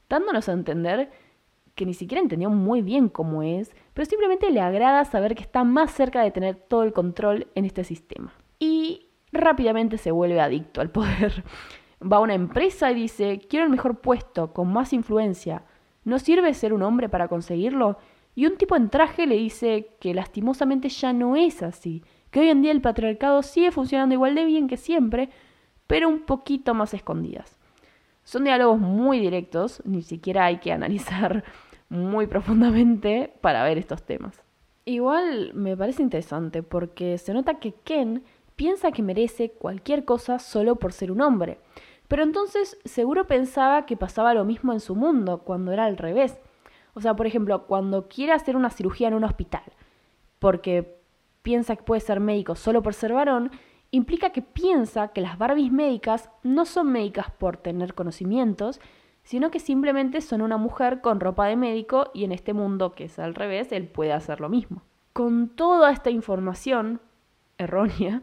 Dándonos 0.08 0.48
a 0.48 0.52
entender 0.52 1.10
que 1.74 1.86
ni 1.86 1.94
siquiera 1.94 2.22
entendió 2.22 2.50
muy 2.50 2.82
bien 2.82 3.08
cómo 3.08 3.42
es, 3.42 3.74
pero 3.94 4.06
simplemente 4.06 4.50
le 4.50 4.60
agrada 4.60 5.04
saber 5.04 5.34
que 5.34 5.42
está 5.42 5.64
más 5.64 5.92
cerca 5.92 6.22
de 6.22 6.30
tener 6.30 6.56
todo 6.56 6.84
el 6.84 6.92
control 6.92 7.48
en 7.54 7.64
este 7.64 7.82
sistema. 7.82 8.32
Y 8.58 9.10
rápidamente 9.32 9.98
se 9.98 10.10
vuelve 10.10 10.40
adicto 10.40 10.80
al 10.80 10.90
poder. 10.90 11.44
Va 12.12 12.18
a 12.18 12.20
una 12.20 12.34
empresa 12.34 12.90
y 12.90 12.94
dice, 12.94 13.40
quiero 13.48 13.64
el 13.64 13.70
mejor 13.70 14.00
puesto, 14.00 14.52
con 14.52 14.72
más 14.72 14.92
influencia. 14.92 15.64
¿No 16.04 16.18
sirve 16.18 16.52
ser 16.54 16.72
un 16.72 16.82
hombre 16.82 17.08
para 17.08 17.28
conseguirlo? 17.28 17.98
Y 18.34 18.46
un 18.46 18.56
tipo 18.56 18.76
en 18.76 18.90
traje 18.90 19.26
le 19.26 19.36
dice 19.36 19.96
que 20.00 20.12
lastimosamente 20.12 20.88
ya 20.88 21.12
no 21.12 21.36
es 21.36 21.62
así, 21.62 22.02
que 22.30 22.40
hoy 22.40 22.48
en 22.48 22.62
día 22.62 22.72
el 22.72 22.80
patriarcado 22.80 23.42
sigue 23.42 23.70
funcionando 23.70 24.14
igual 24.14 24.34
de 24.34 24.44
bien 24.44 24.66
que 24.66 24.76
siempre, 24.76 25.30
pero 25.86 26.08
un 26.08 26.20
poquito 26.20 26.74
más 26.74 26.94
escondidas. 26.94 27.56
Son 28.24 28.44
diálogos 28.44 28.80
muy 28.80 29.20
directos, 29.20 29.82
ni 29.84 30.02
siquiera 30.02 30.46
hay 30.46 30.58
que 30.58 30.72
analizar 30.72 31.44
muy 31.88 32.26
profundamente 32.26 33.32
para 33.40 33.62
ver 33.62 33.78
estos 33.78 34.02
temas. 34.02 34.42
Igual 34.84 35.52
me 35.54 35.76
parece 35.76 36.02
interesante 36.02 36.62
porque 36.62 37.16
se 37.18 37.32
nota 37.32 37.58
que 37.60 37.72
Ken 37.72 38.24
piensa 38.56 38.92
que 38.92 39.02
merece 39.02 39.50
cualquier 39.50 40.04
cosa 40.04 40.38
solo 40.38 40.76
por 40.76 40.92
ser 40.92 41.10
un 41.10 41.20
hombre. 41.20 41.58
Pero 42.08 42.22
entonces 42.22 42.78
seguro 42.84 43.26
pensaba 43.26 43.86
que 43.86 43.96
pasaba 43.96 44.34
lo 44.34 44.44
mismo 44.44 44.72
en 44.72 44.80
su 44.80 44.94
mundo, 44.94 45.38
cuando 45.38 45.72
era 45.72 45.86
al 45.86 45.96
revés. 45.96 46.38
O 46.94 47.00
sea, 47.00 47.16
por 47.16 47.26
ejemplo, 47.26 47.66
cuando 47.66 48.08
quiere 48.08 48.32
hacer 48.32 48.56
una 48.56 48.70
cirugía 48.70 49.08
en 49.08 49.14
un 49.14 49.24
hospital, 49.24 49.64
porque 50.38 50.98
piensa 51.42 51.76
que 51.76 51.82
puede 51.82 52.00
ser 52.00 52.20
médico 52.20 52.54
solo 52.54 52.82
por 52.82 52.94
ser 52.94 53.12
varón, 53.12 53.50
implica 53.90 54.30
que 54.30 54.42
piensa 54.42 55.08
que 55.08 55.20
las 55.20 55.38
Barbies 55.38 55.72
médicas 55.72 56.30
no 56.42 56.64
son 56.64 56.92
médicas 56.92 57.30
por 57.30 57.56
tener 57.56 57.94
conocimientos, 57.94 58.80
sino 59.22 59.50
que 59.50 59.58
simplemente 59.58 60.20
son 60.20 60.42
una 60.42 60.56
mujer 60.56 61.00
con 61.00 61.20
ropa 61.20 61.46
de 61.46 61.56
médico 61.56 62.10
y 62.12 62.24
en 62.24 62.32
este 62.32 62.52
mundo 62.52 62.94
que 62.94 63.04
es 63.04 63.18
al 63.18 63.34
revés, 63.34 63.72
él 63.72 63.88
puede 63.88 64.12
hacer 64.12 64.40
lo 64.40 64.48
mismo. 64.48 64.82
Con 65.12 65.48
toda 65.48 65.90
esta 65.90 66.10
información 66.10 67.00
errónea, 67.58 68.22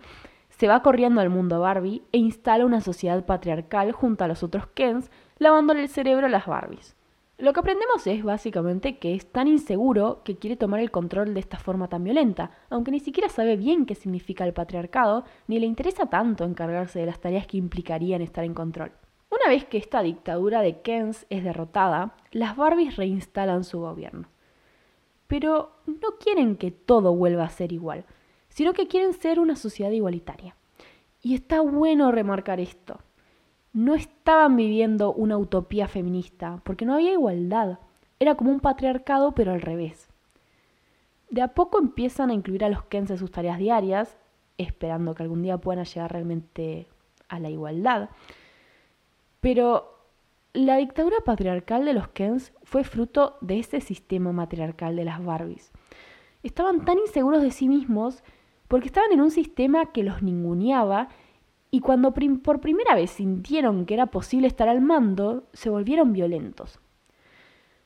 se 0.49 0.67
va 0.67 0.83
corriendo 0.83 1.21
al 1.21 1.29
mundo 1.29 1.59
Barbie 1.59 2.03
e 2.11 2.17
instala 2.17 2.65
una 2.65 2.81
sociedad 2.81 3.25
patriarcal 3.25 3.91
junto 3.91 4.23
a 4.23 4.27
los 4.27 4.43
otros 4.43 4.67
Kens, 4.67 5.09
lavándole 5.39 5.81
el 5.81 5.89
cerebro 5.89 6.27
a 6.27 6.29
las 6.29 6.45
Barbies. 6.45 6.95
Lo 7.41 7.53
que 7.53 7.59
aprendemos 7.59 8.05
es 8.05 8.23
básicamente 8.23 8.99
que 8.99 9.15
es 9.15 9.25
tan 9.25 9.47
inseguro 9.47 10.21
que 10.23 10.37
quiere 10.37 10.55
tomar 10.55 10.79
el 10.79 10.91
control 10.91 11.33
de 11.33 11.39
esta 11.39 11.57
forma 11.57 11.87
tan 11.87 12.03
violenta, 12.03 12.51
aunque 12.69 12.91
ni 12.91 12.99
siquiera 12.99 13.29
sabe 13.29 13.57
bien 13.57 13.87
qué 13.87 13.95
significa 13.95 14.45
el 14.45 14.53
patriarcado, 14.53 15.25
ni 15.47 15.59
le 15.59 15.65
interesa 15.65 16.05
tanto 16.05 16.43
encargarse 16.43 16.99
de 16.99 17.07
las 17.07 17.19
tareas 17.19 17.47
que 17.47 17.57
implicarían 17.57 18.21
estar 18.21 18.43
en 18.43 18.53
control. 18.53 18.91
Una 19.31 19.49
vez 19.49 19.65
que 19.65 19.79
esta 19.79 20.03
dictadura 20.03 20.61
de 20.61 20.81
Kens 20.81 21.25
es 21.31 21.43
derrotada, 21.43 22.13
las 22.31 22.55
Barbies 22.55 22.97
reinstalan 22.97 23.63
su 23.63 23.79
gobierno. 23.79 24.27
Pero 25.25 25.71
no 25.87 26.17
quieren 26.19 26.57
que 26.57 26.69
todo 26.69 27.15
vuelva 27.15 27.45
a 27.45 27.49
ser 27.49 27.71
igual, 27.71 28.05
sino 28.51 28.73
que 28.73 28.87
quieren 28.87 29.13
ser 29.13 29.39
una 29.39 29.55
sociedad 29.55 29.91
igualitaria. 29.91 30.55
Y 31.21 31.33
está 31.33 31.61
bueno 31.61 32.11
remarcar 32.11 32.59
esto 32.59 32.99
no 33.73 33.95
estaban 33.95 34.55
viviendo 34.55 35.13
una 35.13 35.37
utopía 35.37 35.87
feminista, 35.87 36.61
porque 36.63 36.85
no 36.85 36.93
había 36.93 37.13
igualdad. 37.13 37.79
Era 38.19 38.35
como 38.35 38.51
un 38.51 38.59
patriarcado, 38.59 39.33
pero 39.33 39.53
al 39.53 39.61
revés. 39.61 40.09
De 41.29 41.41
a 41.41 41.49
poco 41.49 41.79
empiezan 41.79 42.29
a 42.29 42.33
incluir 42.33 42.65
a 42.65 42.69
los 42.69 42.83
Kens 42.83 43.11
en 43.11 43.17
sus 43.17 43.31
tareas 43.31 43.57
diarias, 43.57 44.17
esperando 44.57 45.15
que 45.15 45.23
algún 45.23 45.41
día 45.41 45.57
puedan 45.57 45.85
llegar 45.85 46.11
realmente 46.11 46.87
a 47.29 47.39
la 47.39 47.49
igualdad. 47.49 48.09
Pero 49.39 49.97
la 50.53 50.75
dictadura 50.75 51.17
patriarcal 51.23 51.85
de 51.85 51.93
los 51.93 52.09
Kens 52.09 52.51
fue 52.63 52.83
fruto 52.83 53.37
de 53.39 53.59
ese 53.59 53.79
sistema 53.79 54.33
matriarcal 54.33 54.97
de 54.97 55.05
las 55.05 55.23
Barbies. 55.23 55.71
Estaban 56.43 56.83
tan 56.83 56.97
inseguros 56.99 57.41
de 57.41 57.51
sí 57.51 57.69
mismos 57.69 58.23
porque 58.71 58.87
estaban 58.87 59.11
en 59.11 59.19
un 59.19 59.31
sistema 59.31 59.91
que 59.91 60.01
los 60.01 60.23
ninguneaba 60.23 61.09
y 61.71 61.81
cuando 61.81 62.13
por 62.13 62.61
primera 62.61 62.95
vez 62.95 63.11
sintieron 63.11 63.85
que 63.85 63.95
era 63.95 64.05
posible 64.05 64.47
estar 64.47 64.69
al 64.69 64.79
mando, 64.79 65.43
se 65.51 65.69
volvieron 65.69 66.13
violentos. 66.13 66.79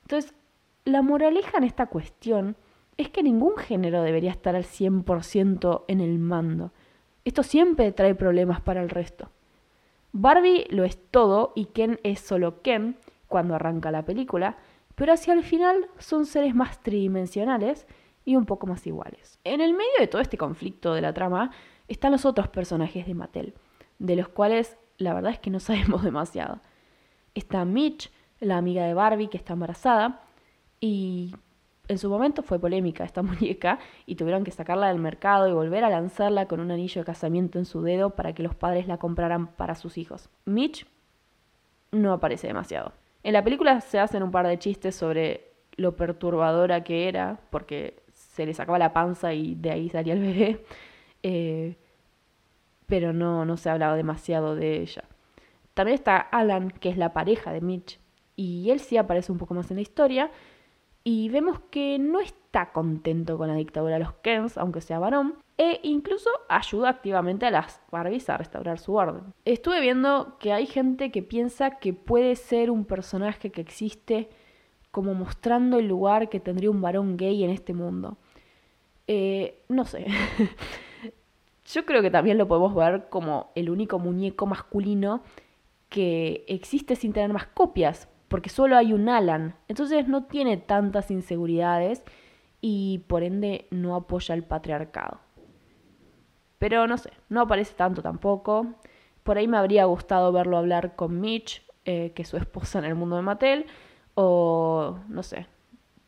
Entonces, 0.04 0.36
la 0.84 1.02
moraleja 1.02 1.58
en 1.58 1.64
esta 1.64 1.88
cuestión 1.88 2.56
es 2.98 3.10
que 3.10 3.24
ningún 3.24 3.58
género 3.58 4.04
debería 4.04 4.30
estar 4.30 4.56
al 4.56 4.64
100% 4.64 5.86
en 5.88 6.02
el 6.02 6.20
mando. 6.20 6.72
Esto 7.24 7.42
siempre 7.42 7.92
trae 7.92 8.14
problemas 8.14 8.62
para 8.62 8.84
el 8.84 8.92
resto. 8.92 9.32
Barbie 10.12 10.68
lo 10.70 10.84
es 10.84 11.00
todo 11.10 11.52
y 11.56 11.66
Ken 11.66 12.00
es 12.04 12.20
solo 12.20 12.62
Ken 12.62 12.96
cuando 13.28 13.56
arranca 13.56 13.90
la 13.90 14.06
película, 14.06 14.58
pero 14.94 15.14
hacia 15.14 15.34
el 15.34 15.42
final 15.42 15.88
son 15.98 16.28
seres 16.28 16.54
más 16.54 16.80
tridimensionales 16.84 17.88
y 18.26 18.36
un 18.36 18.46
poco 18.46 18.68
más 18.68 18.86
iguales. 18.88 19.40
En 19.44 19.62
el 19.62 19.74
medio 19.74 19.94
de 20.00 20.08
todo 20.08 20.22
este 20.22 20.38
conflicto 20.38 20.94
de 20.94 21.02
la 21.02 21.14
trama 21.14 21.52
están 21.88 22.12
los 22.12 22.26
otros 22.26 22.48
personajes 22.48 23.06
de 23.06 23.14
Mattel 23.14 23.54
de 24.00 24.16
los 24.16 24.28
cuales 24.28 24.78
la 24.98 25.14
verdad 25.14 25.32
es 25.32 25.40
que 25.40 25.50
no 25.50 25.60
sabemos 25.62 26.04
demasiado. 26.04 26.60
Está 27.34 27.66
Mitch, 27.66 28.12
la 28.40 28.58
amiga 28.58 28.86
de 28.86 28.94
Barbie 28.94 29.28
que 29.28 29.38
está 29.38 29.54
embarazada, 29.54 30.22
y 30.80 31.34
en 31.88 31.98
su 31.98 32.10
momento 32.10 32.44
fue 32.44 32.60
polémica 32.60 33.04
esta 33.04 33.22
muñeca 33.24 33.80
y 34.06 34.16
tuvieron 34.16 34.44
que 34.44 34.52
sacarla 34.52 34.88
del 34.88 35.00
mercado 35.00 35.48
y 35.48 35.54
volver 35.54 35.84
a 35.84 35.90
lanzarla 35.90 36.48
con 36.48 36.60
un 36.60 36.72
anillo 36.72 37.02
de 37.02 37.06
casamiento 37.06 37.60
en 37.60 37.66
su 37.66 37.82
dedo 37.82 38.12
para 38.12 38.34
que 38.34 38.44
los 38.44 38.56
padres 38.56 38.88
la 38.88 38.98
compraran 38.98 39.48
para 39.48 39.76
sus 39.76 39.98
hijos. 39.98 40.30
Mitch 40.46 40.86
no 41.92 42.14
aparece 42.14 42.48
demasiado. 42.48 42.94
En 43.24 43.34
la 43.34 43.44
película 43.44 43.82
se 43.82 44.00
hacen 44.00 44.22
un 44.22 44.32
par 44.32 44.48
de 44.48 44.60
chistes 44.60 44.96
sobre 44.96 45.52
lo 45.78 45.96
perturbadora 45.96 46.84
que 46.84 47.08
era, 47.08 47.40
porque 47.50 48.04
se 48.36 48.46
le 48.46 48.54
sacaba 48.54 48.78
la 48.78 48.92
panza 48.92 49.34
y 49.34 49.56
de 49.56 49.72
ahí 49.72 49.90
salía 49.90 50.14
el 50.14 50.20
bebé. 50.20 50.66
Eh, 51.24 51.78
pero 52.86 53.14
no, 53.14 53.46
no 53.46 53.56
se 53.58 53.70
ha 53.70 53.74
hablado 53.74 53.96
demasiado 53.96 54.56
de 54.56 54.82
ella. 54.82 55.06
También 55.74 55.96
está 55.96 56.18
Alan, 56.18 56.70
que 56.70 56.90
es 56.90 56.98
la 56.98 57.14
pareja 57.14 57.52
de 57.52 57.62
Mitch, 57.62 58.00
y 58.36 58.70
él 58.70 58.80
sí 58.80 58.98
aparece 58.98 59.32
un 59.32 59.38
poco 59.38 59.54
más 59.54 59.72
en 59.72 59.78
la 59.78 59.82
historia, 59.82 60.32
y 61.04 61.30
vemos 61.30 61.60
que 61.72 61.98
no 61.98 62.20
está 62.20 62.72
contento 62.74 63.38
con 63.38 63.48
la 63.48 63.56
dictadura 63.56 63.94
de 63.96 64.02
los 64.02 64.14
Kens, 64.16 64.58
aunque 64.58 64.82
sea 64.82 65.00
varón, 65.00 65.36
e 65.58 65.80
incluso 65.84 66.30
ayuda 66.50 66.90
activamente 66.90 67.46
a 67.46 67.52
las 67.52 67.82
Barbies 67.90 68.30
a 68.30 68.38
restaurar 68.38 68.78
su 68.78 68.94
orden. 68.94 69.34
Estuve 69.46 69.82
viendo 69.82 70.38
que 70.40 70.52
hay 70.52 70.66
gente 70.66 71.12
que 71.12 71.24
piensa 71.24 71.80
que 71.80 71.94
puede 71.94 72.36
ser 72.36 72.70
un 72.70 72.86
personaje 72.86 73.52
que 73.52 73.62
existe 73.62 74.30
como 74.92 75.14
mostrando 75.14 75.80
el 75.80 75.88
lugar 75.88 76.30
que 76.30 76.40
tendría 76.40 76.72
un 76.72 76.82
varón 76.82 77.18
gay 77.18 77.44
en 77.44 77.50
este 77.50 77.74
mundo. 77.74 78.18
Eh, 79.08 79.64
no 79.70 79.86
sé. 79.86 80.08
Yo 81.66 81.86
creo 81.86 82.02
que 82.02 82.12
también 82.12 82.38
lo 82.38 82.48
podemos 82.48 82.76
ver 82.76 83.08
como 83.10 83.52
el 83.56 83.70
único 83.70 83.98
muñeco 84.00 84.46
masculino 84.46 85.22
que 85.90 86.46
existe 86.48 86.96
sin 86.96 87.14
tener 87.14 87.34
más 87.34 87.48
copias, 87.48 88.08
porque 88.28 88.50
solo 88.50 88.78
hay 88.78 88.94
un 88.94 89.10
Alan. 89.10 89.56
Entonces 89.68 90.08
no 90.08 90.26
tiene 90.26 90.58
tantas 90.58 91.10
inseguridades 91.12 92.04
y 92.62 93.00
por 93.08 93.24
ende 93.24 93.68
no 93.72 93.96
apoya 93.96 94.36
el 94.36 94.44
patriarcado. 94.44 95.20
Pero 96.60 96.88
no 96.88 96.98
sé, 96.98 97.12
no 97.30 97.42
aparece 97.42 97.74
tanto 97.76 98.02
tampoco. 98.02 98.68
Por 99.24 99.38
ahí 99.38 99.48
me 99.48 99.58
habría 99.58 99.86
gustado 99.86 100.32
verlo 100.32 100.58
hablar 100.58 100.96
con 100.96 101.20
Mitch, 101.20 101.66
eh, 101.86 102.12
que 102.16 102.24
es 102.24 102.28
su 102.28 102.38
esposa 102.38 102.80
en 102.80 102.86
el 102.86 102.96
mundo 102.96 103.16
de 103.16 103.22
Mattel, 103.22 103.66
o, 104.16 105.00
no 105.08 105.24
sé, 105.24 105.48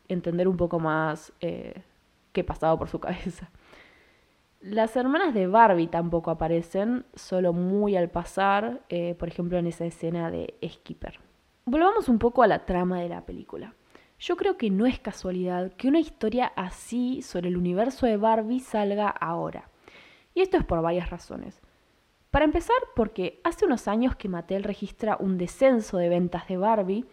entender 0.07 0.47
un 0.47 0.57
poco 0.57 0.79
más 0.79 1.33
eh, 1.41 1.81
qué 2.37 2.43
pasaba 2.43 2.77
por 2.77 2.87
su 2.87 2.99
cabeza. 2.99 3.49
Las 4.61 4.95
hermanas 4.95 5.33
de 5.33 5.47
Barbie 5.47 5.87
tampoco 5.87 6.29
aparecen, 6.29 7.03
solo 7.15 7.51
muy 7.51 7.95
al 7.95 8.11
pasar, 8.11 8.83
eh, 8.89 9.15
por 9.17 9.27
ejemplo 9.27 9.57
en 9.57 9.65
esa 9.65 9.85
escena 9.85 10.29
de 10.29 10.53
Skipper. 10.63 11.19
Volvamos 11.65 12.09
un 12.09 12.19
poco 12.19 12.43
a 12.43 12.47
la 12.47 12.63
trama 12.63 12.99
de 12.99 13.09
la 13.09 13.25
película. 13.25 13.73
Yo 14.19 14.37
creo 14.37 14.55
que 14.55 14.69
no 14.69 14.85
es 14.85 14.99
casualidad 14.99 15.73
que 15.73 15.87
una 15.87 15.99
historia 15.99 16.53
así 16.55 17.23
sobre 17.23 17.47
el 17.47 17.57
universo 17.57 18.05
de 18.05 18.17
Barbie 18.17 18.59
salga 18.59 19.09
ahora. 19.09 19.71
Y 20.35 20.41
esto 20.41 20.57
es 20.57 20.63
por 20.63 20.83
varias 20.83 21.09
razones. 21.09 21.59
Para 22.29 22.45
empezar, 22.45 22.77
porque 22.95 23.41
hace 23.43 23.65
unos 23.65 23.87
años 23.87 24.15
que 24.15 24.29
Mattel 24.29 24.63
registra 24.63 25.17
un 25.19 25.39
descenso 25.39 25.97
de 25.97 26.09
ventas 26.09 26.47
de 26.47 26.57
Barbie 26.57 27.05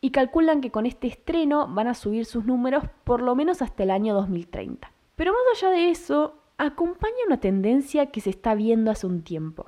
y 0.00 0.10
calculan 0.10 0.60
que 0.60 0.70
con 0.70 0.86
este 0.86 1.06
estreno 1.06 1.66
van 1.68 1.88
a 1.88 1.94
subir 1.94 2.24
sus 2.24 2.44
números 2.44 2.84
por 3.04 3.22
lo 3.22 3.34
menos 3.34 3.62
hasta 3.62 3.82
el 3.82 3.90
año 3.90 4.14
2030. 4.14 4.92
Pero 5.16 5.32
más 5.32 5.62
allá 5.62 5.72
de 5.72 5.90
eso, 5.90 6.34
acompaña 6.58 7.16
una 7.26 7.40
tendencia 7.40 8.06
que 8.06 8.20
se 8.20 8.30
está 8.30 8.54
viendo 8.54 8.90
hace 8.90 9.06
un 9.06 9.22
tiempo. 9.22 9.66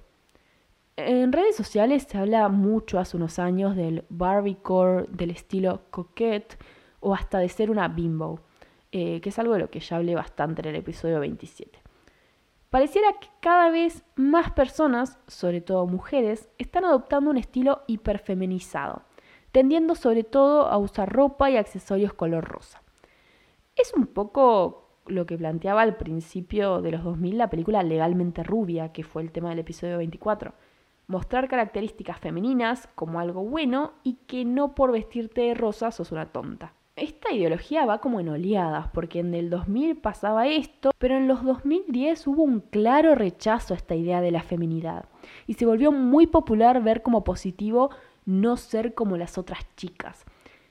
En 0.97 1.33
redes 1.33 1.57
sociales 1.57 2.07
se 2.09 2.19
habla 2.19 2.49
mucho 2.49 2.99
hace 2.99 3.17
unos 3.17 3.39
años 3.39 3.75
del 3.75 4.05
Barbiecore, 4.11 5.07
del 5.11 5.31
estilo 5.31 5.83
coquette 5.91 6.59
o 7.01 7.15
hasta 7.15 7.39
de 7.39 7.49
ser 7.49 7.71
una 7.71 7.89
bimbo, 7.89 8.41
eh, 8.93 9.21
que 9.21 9.31
es 9.31 9.39
algo 9.39 9.55
de 9.55 9.61
lo 9.61 9.71
que 9.71 9.81
ya 9.81 9.97
hablé 9.97 10.15
bastante 10.15 10.63
en 10.63 10.69
el 10.69 10.77
episodio 10.77 11.21
27. 11.21 11.81
Pareciera 12.69 13.15
que 13.15 13.29
cada 13.41 13.71
vez 13.71 14.05
más 14.15 14.53
personas, 14.53 15.19
sobre 15.27 15.61
todo 15.61 15.87
mujeres, 15.87 16.51
están 16.59 16.85
adoptando 16.85 17.31
un 17.31 17.37
estilo 17.37 17.83
hiperfeminizado, 17.89 19.03
tendiendo 19.53 19.95
sobre 19.95 20.25
todo 20.25 20.67
a 20.67 20.79
usar 20.79 21.13
ropa 21.13 21.51
y 21.51 21.57
accesorios 21.57 22.13
color 22.13 22.45
rosa. 22.45 22.83
Es 23.77 23.93
un 23.95 24.07
poco 24.07 24.89
lo 25.07 25.27
que 25.27 25.37
planteaba 25.37 25.83
al 25.83 25.97
principio 25.97 26.83
de 26.83 26.93
los 26.93 27.03
2000 27.03 27.39
la 27.39 27.51
película 27.51 27.83
Legalmente 27.83 28.43
Rubia, 28.43 28.93
que 28.93 29.05
fue 29.05 29.23
el 29.23 29.33
tema 29.33 29.51
del 29.51 29.61
episodio 29.61 29.99
24. 29.99 30.53
Mostrar 31.07 31.49
características 31.49 32.21
femeninas 32.21 32.89
como 32.95 33.19
algo 33.19 33.43
bueno 33.43 33.93
y 34.05 34.15
que 34.27 34.45
no 34.45 34.75
por 34.75 34.93
vestirte 34.93 35.41
de 35.43 35.55
rosa 35.55 35.91
sos 35.91 36.13
una 36.13 36.27
tonta. 36.27 36.75
Esta 36.95 37.33
ideología 37.33 37.87
va 37.87 37.99
como 37.99 38.21
en 38.21 38.29
oleadas, 38.29 38.89
porque 38.89 39.21
en 39.21 39.33
el 39.35 39.49
2000 39.49 39.97
pasaba 39.97 40.49
esto, 40.49 40.91
pero 40.99 41.17
en 41.17 41.29
los 41.29 41.43
2010 41.43 42.27
hubo 42.27 42.43
un 42.43 42.61
claro 42.61 43.15
rechazo 43.15 43.73
a 43.73 43.77
esta 43.79 43.95
idea 43.95 44.21
de 44.21 44.31
la 44.31 44.43
feminidad 44.43 45.07
y 45.47 45.55
se 45.55 45.65
volvió 45.67 45.93
muy 45.93 46.27
popular 46.27 46.83
ver 46.83 47.03
como 47.03 47.25
positivo 47.25 47.91
no 48.31 48.57
ser 48.57 48.95
como 48.95 49.17
las 49.17 49.39
otras 49.39 49.67
chicas. 49.77 50.25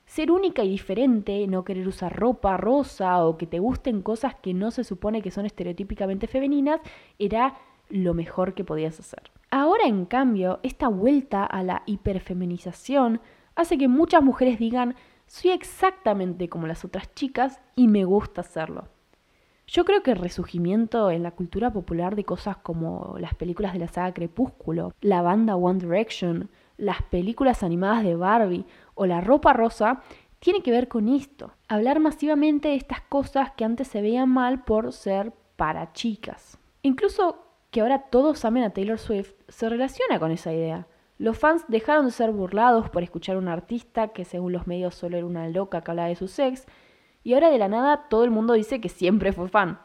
Ser 0.06 0.32
única 0.32 0.64
y 0.64 0.70
diferente, 0.70 1.46
no 1.46 1.64
querer 1.64 1.86
usar 1.86 2.18
ropa 2.18 2.56
rosa 2.56 3.24
o 3.24 3.36
que 3.36 3.46
te 3.46 3.60
gusten 3.60 4.02
cosas 4.02 4.34
que 4.34 4.54
no 4.54 4.70
se 4.70 4.82
supone 4.82 5.22
que 5.22 5.30
son 5.30 5.46
estereotípicamente 5.46 6.26
femeninas, 6.26 6.80
era 7.18 7.58
lo 7.88 8.14
mejor 8.14 8.54
que 8.54 8.64
podías 8.64 8.98
hacer. 8.98 9.30
Ahora, 9.50 9.84
en 9.84 10.06
cambio, 10.06 10.58
esta 10.62 10.88
vuelta 10.88 11.44
a 11.44 11.62
la 11.62 11.82
hiperfeminización 11.86 13.20
hace 13.54 13.78
que 13.78 13.88
muchas 13.88 14.22
mujeres 14.22 14.58
digan, 14.58 14.96
soy 15.26 15.50
exactamente 15.50 16.48
como 16.48 16.66
las 16.66 16.84
otras 16.84 17.14
chicas 17.14 17.60
y 17.76 17.86
me 17.86 18.04
gusta 18.04 18.40
hacerlo. 18.40 18.88
Yo 19.66 19.84
creo 19.84 20.02
que 20.02 20.10
el 20.10 20.18
resurgimiento 20.18 21.12
en 21.12 21.22
la 21.22 21.30
cultura 21.30 21.72
popular 21.72 22.16
de 22.16 22.24
cosas 22.24 22.56
como 22.56 23.14
las 23.20 23.34
películas 23.34 23.72
de 23.72 23.78
la 23.78 23.86
saga 23.86 24.12
Crepúsculo, 24.12 24.92
la 25.00 25.22
banda 25.22 25.54
One 25.54 25.78
Direction, 25.78 26.50
las 26.80 27.02
películas 27.02 27.62
animadas 27.62 28.02
de 28.02 28.16
Barbie 28.16 28.66
o 28.94 29.06
la 29.06 29.20
ropa 29.20 29.52
rosa 29.52 30.02
tiene 30.38 30.62
que 30.62 30.70
ver 30.70 30.88
con 30.88 31.08
esto. 31.08 31.52
Hablar 31.68 32.00
masivamente 32.00 32.68
de 32.68 32.74
estas 32.74 33.02
cosas 33.02 33.52
que 33.52 33.64
antes 33.64 33.88
se 33.88 34.02
veían 34.02 34.28
mal 34.28 34.64
por 34.64 34.92
ser 34.92 35.32
para 35.56 35.92
chicas. 35.92 36.58
Incluso 36.82 37.44
que 37.70 37.82
ahora 37.82 38.06
todos 38.10 38.44
amen 38.44 38.64
a 38.64 38.70
Taylor 38.70 38.98
Swift 38.98 39.32
se 39.48 39.68
relaciona 39.68 40.18
con 40.18 40.30
esa 40.30 40.52
idea. 40.52 40.86
Los 41.18 41.38
fans 41.38 41.64
dejaron 41.68 42.06
de 42.06 42.12
ser 42.12 42.32
burlados 42.32 42.88
por 42.88 43.02
escuchar 43.02 43.36
a 43.36 43.38
un 43.38 43.48
artista 43.48 44.08
que 44.08 44.24
según 44.24 44.52
los 44.52 44.66
medios 44.66 44.94
solo 44.94 45.18
era 45.18 45.26
una 45.26 45.48
loca 45.48 45.82
que 45.82 45.90
hablaba 45.90 46.08
de 46.08 46.16
su 46.16 46.28
sex, 46.28 46.66
y 47.22 47.34
ahora 47.34 47.50
de 47.50 47.58
la 47.58 47.68
nada 47.68 48.08
todo 48.08 48.24
el 48.24 48.30
mundo 48.30 48.54
dice 48.54 48.80
que 48.80 48.88
siempre 48.88 49.32
fue 49.32 49.48
fan. 49.48 49.78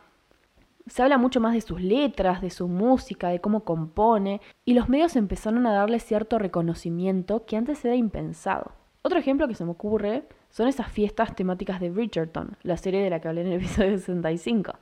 Se 0.87 1.01
habla 1.01 1.17
mucho 1.17 1.41
más 1.41 1.53
de 1.53 1.61
sus 1.61 1.81
letras, 1.81 2.41
de 2.41 2.51
su 2.51 2.67
música, 2.67 3.29
de 3.29 3.41
cómo 3.41 3.63
compone, 3.63 4.39
y 4.65 4.75
los 4.75 4.87
medios 4.87 5.15
empezaron 5.15 5.65
a 5.65 5.73
darle 5.73 5.99
cierto 5.99 6.37
reconocimiento 6.37 7.45
que 7.45 7.57
antes 7.57 7.83
era 7.83 7.95
impensado. 7.95 8.71
Otro 9.01 9.17
ejemplo 9.17 9.47
que 9.47 9.55
se 9.55 9.65
me 9.65 9.71
ocurre 9.71 10.27
son 10.49 10.67
esas 10.67 10.91
fiestas 10.91 11.35
temáticas 11.35 11.79
de 11.79 11.89
Bridgerton, 11.89 12.57
la 12.63 12.77
serie 12.77 13.03
de 13.03 13.09
la 13.09 13.19
que 13.19 13.27
hablé 13.27 13.41
en 13.41 13.47
el 13.47 13.53
episodio 13.53 13.91
65. 13.97 14.73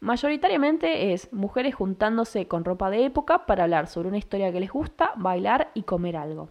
Mayoritariamente 0.00 1.12
es 1.12 1.32
mujeres 1.32 1.74
juntándose 1.74 2.46
con 2.46 2.64
ropa 2.64 2.90
de 2.90 3.04
época 3.04 3.46
para 3.46 3.64
hablar 3.64 3.88
sobre 3.88 4.08
una 4.08 4.18
historia 4.18 4.52
que 4.52 4.60
les 4.60 4.70
gusta, 4.70 5.12
bailar 5.16 5.70
y 5.74 5.82
comer 5.82 6.16
algo. 6.16 6.50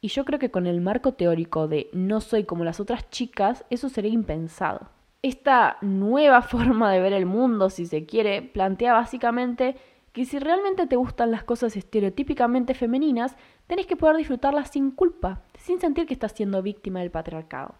Y 0.00 0.08
yo 0.08 0.24
creo 0.24 0.38
que 0.38 0.50
con 0.50 0.66
el 0.66 0.80
marco 0.80 1.14
teórico 1.14 1.68
de 1.68 1.88
no 1.92 2.20
soy 2.20 2.44
como 2.44 2.64
las 2.64 2.80
otras 2.80 3.10
chicas, 3.10 3.64
eso 3.70 3.88
sería 3.88 4.12
impensado. 4.12 4.90
Esta 5.22 5.76
nueva 5.82 6.42
forma 6.42 6.90
de 6.90 7.00
ver 7.00 7.12
el 7.12 7.26
mundo, 7.26 7.70
si 7.70 7.86
se 7.86 8.04
quiere, 8.06 8.42
plantea 8.42 8.92
básicamente 8.92 9.76
que 10.12 10.26
si 10.26 10.38
realmente 10.38 10.86
te 10.86 10.96
gustan 10.96 11.30
las 11.30 11.44
cosas 11.44 11.76
estereotípicamente 11.76 12.74
femeninas, 12.74 13.36
tenés 13.66 13.86
que 13.86 13.96
poder 13.96 14.16
disfrutarlas 14.16 14.70
sin 14.70 14.90
culpa, 14.90 15.42
sin 15.56 15.80
sentir 15.80 16.06
que 16.06 16.12
estás 16.12 16.32
siendo 16.32 16.60
víctima 16.60 17.00
del 17.00 17.10
patriarcado. 17.10 17.76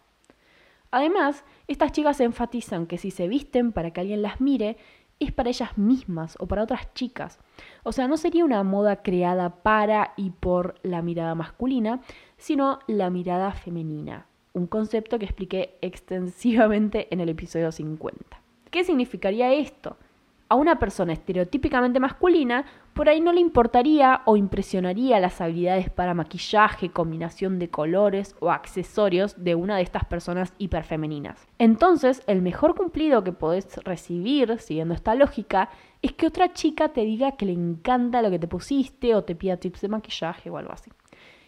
Además, 0.92 1.44
estas 1.66 1.92
chicas 1.92 2.20
enfatizan 2.20 2.86
que 2.86 2.96
si 2.96 3.10
se 3.10 3.26
visten 3.26 3.72
para 3.72 3.90
que 3.90 4.00
alguien 4.00 4.22
las 4.22 4.40
mire, 4.40 4.76
es 5.18 5.32
para 5.32 5.50
ellas 5.50 5.76
mismas 5.76 6.36
o 6.38 6.46
para 6.46 6.62
otras 6.62 6.94
chicas. 6.94 7.38
O 7.82 7.92
sea, 7.92 8.08
no 8.08 8.16
sería 8.16 8.44
una 8.44 8.62
moda 8.62 9.02
creada 9.02 9.62
para 9.62 10.14
y 10.16 10.30
por 10.30 10.76
la 10.82 11.02
mirada 11.02 11.34
masculina, 11.34 12.00
sino 12.38 12.78
la 12.86 13.10
mirada 13.10 13.52
femenina 13.52 14.26
un 14.54 14.66
concepto 14.66 15.18
que 15.18 15.24
expliqué 15.24 15.76
extensivamente 15.80 17.08
en 17.10 17.20
el 17.20 17.28
episodio 17.28 17.72
50. 17.72 18.40
¿Qué 18.70 18.84
significaría 18.84 19.52
esto? 19.52 19.96
A 20.48 20.54
una 20.54 20.78
persona 20.78 21.14
estereotípicamente 21.14 21.98
masculina, 21.98 22.66
por 22.92 23.08
ahí 23.08 23.22
no 23.22 23.32
le 23.32 23.40
importaría 23.40 24.20
o 24.26 24.36
impresionaría 24.36 25.18
las 25.18 25.40
habilidades 25.40 25.88
para 25.88 26.12
maquillaje, 26.12 26.90
combinación 26.90 27.58
de 27.58 27.70
colores 27.70 28.36
o 28.38 28.50
accesorios 28.50 29.42
de 29.42 29.54
una 29.54 29.76
de 29.76 29.82
estas 29.82 30.04
personas 30.04 30.52
hiperfemeninas. 30.58 31.48
Entonces, 31.58 32.22
el 32.26 32.42
mejor 32.42 32.74
cumplido 32.74 33.24
que 33.24 33.32
podés 33.32 33.78
recibir, 33.84 34.58
siguiendo 34.58 34.92
esta 34.92 35.14
lógica, 35.14 35.70
es 36.02 36.12
que 36.12 36.26
otra 36.26 36.52
chica 36.52 36.90
te 36.90 37.00
diga 37.00 37.32
que 37.32 37.46
le 37.46 37.52
encanta 37.52 38.20
lo 38.20 38.30
que 38.30 38.38
te 38.38 38.48
pusiste 38.48 39.14
o 39.14 39.24
te 39.24 39.34
pida 39.34 39.56
tips 39.56 39.80
de 39.80 39.88
maquillaje 39.88 40.50
o 40.50 40.58
algo 40.58 40.72
así. 40.72 40.90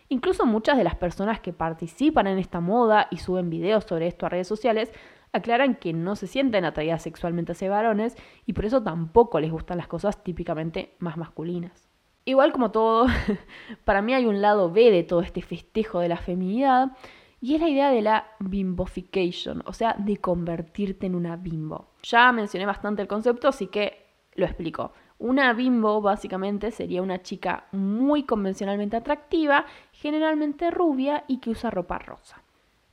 Incluso 0.08 0.46
muchas 0.46 0.76
de 0.76 0.84
las 0.84 0.96
personas 0.96 1.40
que 1.40 1.52
participan 1.52 2.26
en 2.26 2.38
esta 2.38 2.60
moda 2.60 3.08
y 3.10 3.18
suben 3.18 3.50
videos 3.50 3.84
sobre 3.84 4.06
esto 4.06 4.26
a 4.26 4.28
redes 4.28 4.48
sociales 4.48 4.92
aclaran 5.32 5.74
que 5.74 5.92
no 5.92 6.14
se 6.14 6.28
sienten 6.28 6.64
atraídas 6.64 7.02
sexualmente 7.02 7.52
hacia 7.52 7.68
varones 7.68 8.16
y 8.46 8.52
por 8.52 8.64
eso 8.64 8.82
tampoco 8.82 9.40
les 9.40 9.50
gustan 9.50 9.78
las 9.78 9.88
cosas 9.88 10.22
típicamente 10.22 10.94
más 11.00 11.16
masculinas. 11.16 11.88
Igual 12.24 12.52
como 12.52 12.70
todo, 12.70 13.06
para 13.84 14.00
mí 14.00 14.14
hay 14.14 14.26
un 14.26 14.40
lado 14.40 14.70
B 14.70 14.90
de 14.90 15.02
todo 15.02 15.20
este 15.20 15.42
festejo 15.42 16.00
de 16.00 16.08
la 16.08 16.16
feminidad 16.16 16.92
y 17.40 17.54
es 17.54 17.60
la 17.60 17.68
idea 17.68 17.90
de 17.90 18.00
la 18.00 18.28
bimbofication, 18.38 19.62
o 19.66 19.72
sea, 19.72 19.96
de 19.98 20.16
convertirte 20.18 21.06
en 21.06 21.14
una 21.14 21.36
bimbo. 21.36 21.90
Ya 22.02 22.32
mencioné 22.32 22.64
bastante 22.64 23.02
el 23.02 23.08
concepto, 23.08 23.48
así 23.48 23.66
que 23.66 24.06
lo 24.34 24.46
explico. 24.46 24.92
Una 25.18 25.52
bimbo 25.52 26.00
básicamente 26.00 26.70
sería 26.70 27.02
una 27.02 27.22
chica 27.22 27.66
muy 27.72 28.24
convencionalmente 28.24 28.96
atractiva, 28.96 29.64
generalmente 29.92 30.70
rubia 30.70 31.24
y 31.28 31.38
que 31.38 31.50
usa 31.50 31.70
ropa 31.70 31.98
rosa. 31.98 32.42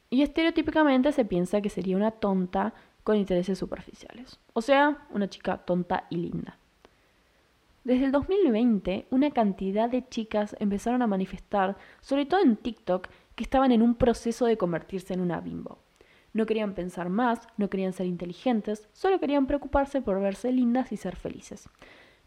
Y 0.09 0.21
estereotípicamente 0.21 1.11
se 1.11 1.25
piensa 1.25 1.61
que 1.61 1.69
sería 1.69 1.97
una 1.97 2.11
tonta 2.11 2.73
con 3.03 3.17
intereses 3.17 3.57
superficiales, 3.57 4.39
o 4.53 4.61
sea, 4.61 5.07
una 5.09 5.29
chica 5.29 5.57
tonta 5.57 6.05
y 6.09 6.17
linda. 6.17 6.57
Desde 7.83 8.05
el 8.05 8.11
2020, 8.11 9.07
una 9.09 9.31
cantidad 9.31 9.89
de 9.89 10.07
chicas 10.07 10.55
empezaron 10.59 11.01
a 11.01 11.07
manifestar, 11.07 11.77
sobre 12.01 12.27
todo 12.27 12.41
en 12.41 12.55
TikTok, 12.55 13.07
que 13.35 13.43
estaban 13.43 13.71
en 13.71 13.81
un 13.81 13.95
proceso 13.95 14.45
de 14.45 14.57
convertirse 14.57 15.15
en 15.15 15.21
una 15.21 15.39
bimbo. 15.39 15.79
No 16.33 16.45
querían 16.45 16.75
pensar 16.75 17.09
más, 17.09 17.47
no 17.57 17.69
querían 17.69 17.93
ser 17.93 18.05
inteligentes, 18.05 18.87
solo 18.93 19.19
querían 19.19 19.47
preocuparse 19.47 20.01
por 20.01 20.21
verse 20.21 20.51
lindas 20.51 20.91
y 20.91 20.97
ser 20.97 21.15
felices. 21.15 21.67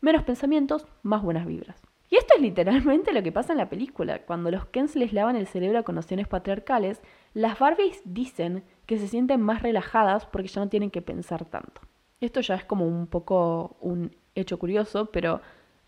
Menos 0.05 0.25
pensamientos, 0.25 0.87
más 1.03 1.23
buenas 1.23 1.47
vibras. 1.47 1.81
Y 2.11 2.17
esto 2.17 2.35
es 2.37 2.43
literalmente 2.43 3.15
lo 3.15 3.23
que 3.23 3.33
pasa 3.33 3.55
en 3.55 3.59
la 3.59 3.71
película. 3.71 4.19
Cuando 4.19 4.51
los 4.51 4.67
Kens 4.67 4.97
les 4.97 5.15
lavan 5.15 5.35
el 5.35 5.47
cerebro 5.47 5.83
con 5.83 5.95
nociones 5.95 6.29
patriarcales, 6.29 7.01
las 7.33 7.59
Barbies 7.59 8.03
dicen 8.05 8.65
que 8.85 8.99
se 8.99 9.09
sienten 9.09 9.41
más 9.41 9.63
relajadas 9.63 10.27
porque 10.27 10.49
ya 10.49 10.61
no 10.61 10.69
tienen 10.69 10.91
que 10.91 11.01
pensar 11.01 11.47
tanto. 11.47 11.81
Esto 12.21 12.43
ya 12.43 12.55
es 12.55 12.67
como 12.67 12.87
un 12.87 13.07
poco 13.07 13.79
un 13.81 14.15
hecho 14.35 14.59
curioso, 14.59 15.07
pero 15.07 15.41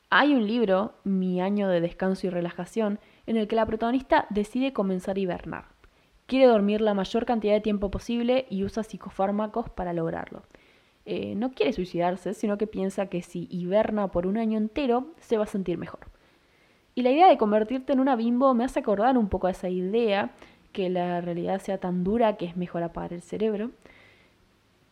hay 0.08 0.34
un 0.34 0.46
libro, 0.46 0.94
Mi 1.04 1.42
año 1.42 1.68
de 1.68 1.82
descanso 1.82 2.26
y 2.26 2.30
relajación, 2.30 2.98
en 3.26 3.36
el 3.36 3.46
que 3.48 3.56
la 3.56 3.66
protagonista 3.66 4.26
decide 4.30 4.72
comenzar 4.72 5.16
a 5.16 5.20
hibernar. 5.20 5.64
quiere 6.24 6.46
dormir 6.46 6.80
la 6.80 6.94
mayor 6.94 7.26
cantidad 7.26 7.52
de 7.52 7.60
tiempo 7.60 7.90
posible 7.90 8.46
y 8.48 8.64
usa 8.64 8.82
psicofármacos 8.82 9.68
para 9.68 9.92
lograrlo. 9.92 10.44
Eh, 11.08 11.34
no 11.36 11.52
quiere 11.52 11.72
suicidarse, 11.72 12.34
sino 12.34 12.58
que 12.58 12.66
piensa 12.66 13.06
que 13.06 13.22
si 13.22 13.46
hiberna 13.50 14.08
por 14.08 14.26
un 14.26 14.36
año 14.36 14.58
entero, 14.58 15.06
se 15.20 15.38
va 15.38 15.44
a 15.44 15.46
sentir 15.46 15.78
mejor. 15.78 16.00
Y 16.96 17.02
la 17.02 17.10
idea 17.10 17.28
de 17.28 17.38
convertirte 17.38 17.92
en 17.92 18.00
una 18.00 18.16
bimbo 18.16 18.52
me 18.54 18.64
hace 18.64 18.80
acordar 18.80 19.16
un 19.16 19.28
poco 19.28 19.46
a 19.46 19.52
esa 19.52 19.68
idea, 19.68 20.30
que 20.72 20.90
la 20.90 21.20
realidad 21.20 21.60
sea 21.60 21.78
tan 21.78 22.04
dura 22.04 22.36
que 22.36 22.46
es 22.46 22.56
mejor 22.56 22.82
apagar 22.82 23.12
el 23.12 23.22
cerebro. 23.22 23.70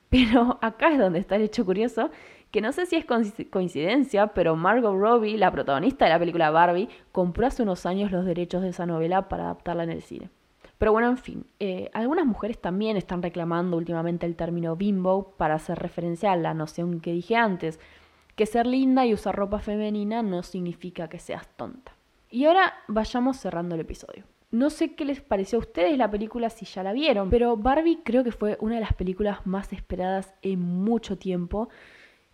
Pero 0.09 0.59
acá 0.63 0.93
es 0.93 0.99
donde 0.99 1.19
está 1.19 1.35
el 1.35 1.43
hecho 1.43 1.65
curioso, 1.65 2.11
que 2.53 2.61
no 2.61 2.71
sé 2.71 2.87
si 2.87 2.95
es 2.95 3.05
coincidencia, 3.51 4.29
pero 4.29 4.55
Margot 4.55 4.97
Robbie, 4.97 5.37
la 5.37 5.51
protagonista 5.51 6.05
de 6.05 6.13
la 6.13 6.21
película 6.21 6.51
Barbie, 6.51 6.89
compró 7.11 7.49
hace 7.49 7.65
unos 7.65 7.85
años 7.87 8.13
los 8.13 8.25
derechos 8.25 8.63
de 8.63 8.69
esa 8.69 8.87
novela 8.87 9.29
para 9.29 9.45
adaptarla 9.45 9.83
en 9.83 9.91
el 9.91 10.03
cine. 10.03 10.31
Pero 10.79 10.93
bueno, 10.93 11.09
en 11.09 11.19
fin, 11.19 11.47
eh, 11.61 11.91
algunas 11.95 12.27
mujeres 12.27 12.61
también 12.61 12.97
están 12.97 13.23
reclamando 13.23 13.77
últimamente 13.77 14.27
el 14.27 14.37
término 14.37 14.77
bimbo 14.77 15.35
para 15.37 15.55
hacer 15.55 15.79
referencia 15.79 16.33
a 16.33 16.37
la 16.37 16.55
noción 16.55 17.01
que 17.01 17.13
dije 17.13 17.37
antes, 17.37 17.79
que 18.35 18.47
ser 18.47 18.67
linda 18.67 19.07
y 19.07 19.15
usar 19.15 19.37
ropa 19.37 19.61
femenina 19.61 20.23
no 20.23 20.43
significa 20.43 21.09
que 21.09 21.19
seas 21.19 21.49
tonta. 21.57 21.93
Y 22.31 22.47
ahora 22.47 22.75
vayamos 22.89 23.37
cerrando 23.37 23.77
el 23.77 23.83
episodio. 23.83 24.25
No 24.51 24.71
sé 24.71 24.95
qué 24.95 25.05
les 25.05 25.21
pareció 25.21 25.59
a 25.59 25.63
ustedes 25.63 25.97
la 25.99 26.11
película 26.11 26.51
si 26.51 26.65
ya 26.65 26.83
la 26.83 26.93
vieron, 26.93 27.31
pero 27.31 27.57
Barbie 27.57 28.03
creo 28.05 28.23
que 28.23 28.33
fue 28.33 28.57
una 28.61 28.77
de 28.77 28.81
las 28.81 28.93
películas 28.93 29.45
más 29.47 29.73
esperadas 29.73 30.35
en 30.43 30.61
mucho 30.61 31.19
tiempo 31.19 31.69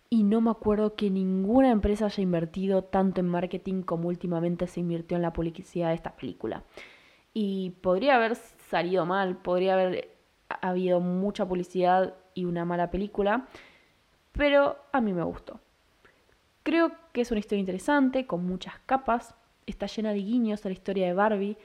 y 0.07 0.23
no 0.23 0.41
me 0.41 0.51
acuerdo 0.51 0.95
que 0.95 1.09
ninguna 1.09 1.71
empresa 1.71 2.05
haya 2.05 2.21
invertido 2.21 2.83
tanto 2.83 3.21
en 3.21 3.29
marketing 3.29 3.81
como 3.81 4.09
últimamente 4.09 4.67
se 4.67 4.81
invirtió 4.81 5.15
en 5.15 5.23
la 5.23 5.33
publicidad 5.33 5.87
de 5.87 5.95
esta 5.95 6.15
película. 6.15 6.63
Y 7.33 7.71
podría 7.81 8.15
haber 8.15 8.35
salido 8.35 9.05
mal, 9.05 9.37
podría 9.37 9.73
haber 9.73 10.09
habido 10.61 10.99
mucha 10.99 11.47
publicidad 11.47 12.15
y 12.33 12.45
una 12.45 12.65
mala 12.65 12.91
película, 12.91 13.47
pero 14.31 14.77
a 14.91 15.01
mí 15.01 15.13
me 15.13 15.23
gustó. 15.23 15.59
Creo 16.63 16.91
que 17.13 17.21
es 17.21 17.31
una 17.31 17.39
historia 17.39 17.59
interesante, 17.59 18.27
con 18.27 18.45
muchas 18.45 18.75
capas, 18.85 19.35
está 19.65 19.87
llena 19.87 20.13
de 20.13 20.19
guiños 20.19 20.65
a 20.65 20.69
la 20.69 20.73
historia 20.73 21.07
de 21.07 21.13
Barbie 21.13 21.57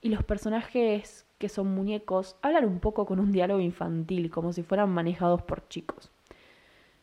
y 0.00 0.08
los 0.08 0.24
personajes 0.24 1.26
que 1.38 1.48
son 1.48 1.74
muñecos 1.74 2.36
hablan 2.42 2.66
un 2.66 2.78
poco 2.78 3.06
con 3.06 3.18
un 3.18 3.32
diálogo 3.32 3.60
infantil, 3.60 4.30
como 4.30 4.52
si 4.52 4.62
fueran 4.62 4.90
manejados 4.90 5.42
por 5.42 5.66
chicos. 5.68 6.10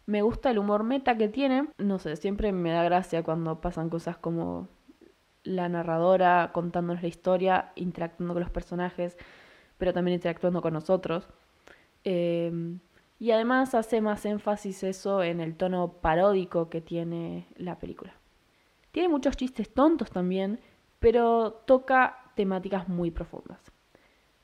Me 0.06 0.22
gusta 0.22 0.50
el 0.50 0.60
humor 0.60 0.84
meta 0.84 1.18
que 1.18 1.28
tiene, 1.28 1.68
no 1.78 2.00
sé, 2.00 2.16
siempre 2.16 2.52
me 2.52 2.72
da 2.72 2.84
gracia 2.84 3.24
cuando 3.24 3.62
pasan 3.62 3.90
cosas 3.90 4.18
como 4.18 4.68
la 5.50 5.68
narradora 5.68 6.52
contándonos 6.54 7.02
la 7.02 7.08
historia, 7.08 7.72
interactuando 7.76 8.36
con 8.36 8.44
los 8.44 8.52
personajes, 8.52 9.18
pero 9.80 9.94
también 9.94 10.16
interactuando 10.16 10.62
con 10.62 10.74
nosotros. 10.74 11.28
Em, 12.04 12.80
y 13.18 13.32
además 13.32 13.74
hace 13.74 14.00
más 14.00 14.26
énfasis 14.26 14.84
eso 14.84 15.24
en 15.24 15.40
el 15.40 15.56
tono 15.56 15.94
paródico 16.02 16.70
que 16.70 16.82
tiene 16.82 17.48
la 17.58 17.80
película. 17.80 18.14
Tiene 18.92 19.10
muchos 19.10 19.36
chistes 19.38 19.74
tontos 19.74 20.12
también, 20.12 20.60
pero 21.00 21.64
toca 21.66 22.32
temáticas 22.36 22.88
muy 22.88 23.10
profundas. 23.10 23.60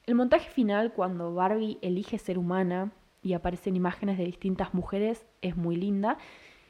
El 0.07 0.15
montaje 0.15 0.49
final, 0.49 0.91
cuando 0.93 1.35
Barbie 1.35 1.77
elige 1.83 2.17
ser 2.17 2.39
humana 2.39 2.91
y 3.21 3.33
aparecen 3.33 3.75
imágenes 3.75 4.17
de 4.17 4.25
distintas 4.25 4.73
mujeres, 4.73 5.25
es 5.41 5.55
muy 5.55 5.75
linda 5.75 6.17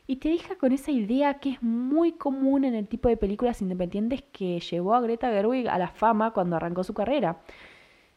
y 0.07 0.17
te 0.17 0.29
deja 0.29 0.55
con 0.57 0.71
esa 0.71 0.91
idea 0.91 1.35
que 1.39 1.49
es 1.51 1.63
muy 1.63 2.11
común 2.13 2.63
en 2.63 2.75
el 2.75 2.87
tipo 2.87 3.09
de 3.09 3.17
películas 3.17 3.61
independientes 3.61 4.23
que 4.31 4.59
llevó 4.59 4.93
a 4.93 5.01
Greta 5.01 5.29
Gerwig 5.29 5.67
a 5.67 5.77
la 5.77 5.89
fama 5.89 6.31
cuando 6.31 6.55
arrancó 6.55 6.83
su 6.83 6.93
carrera. 6.93 7.41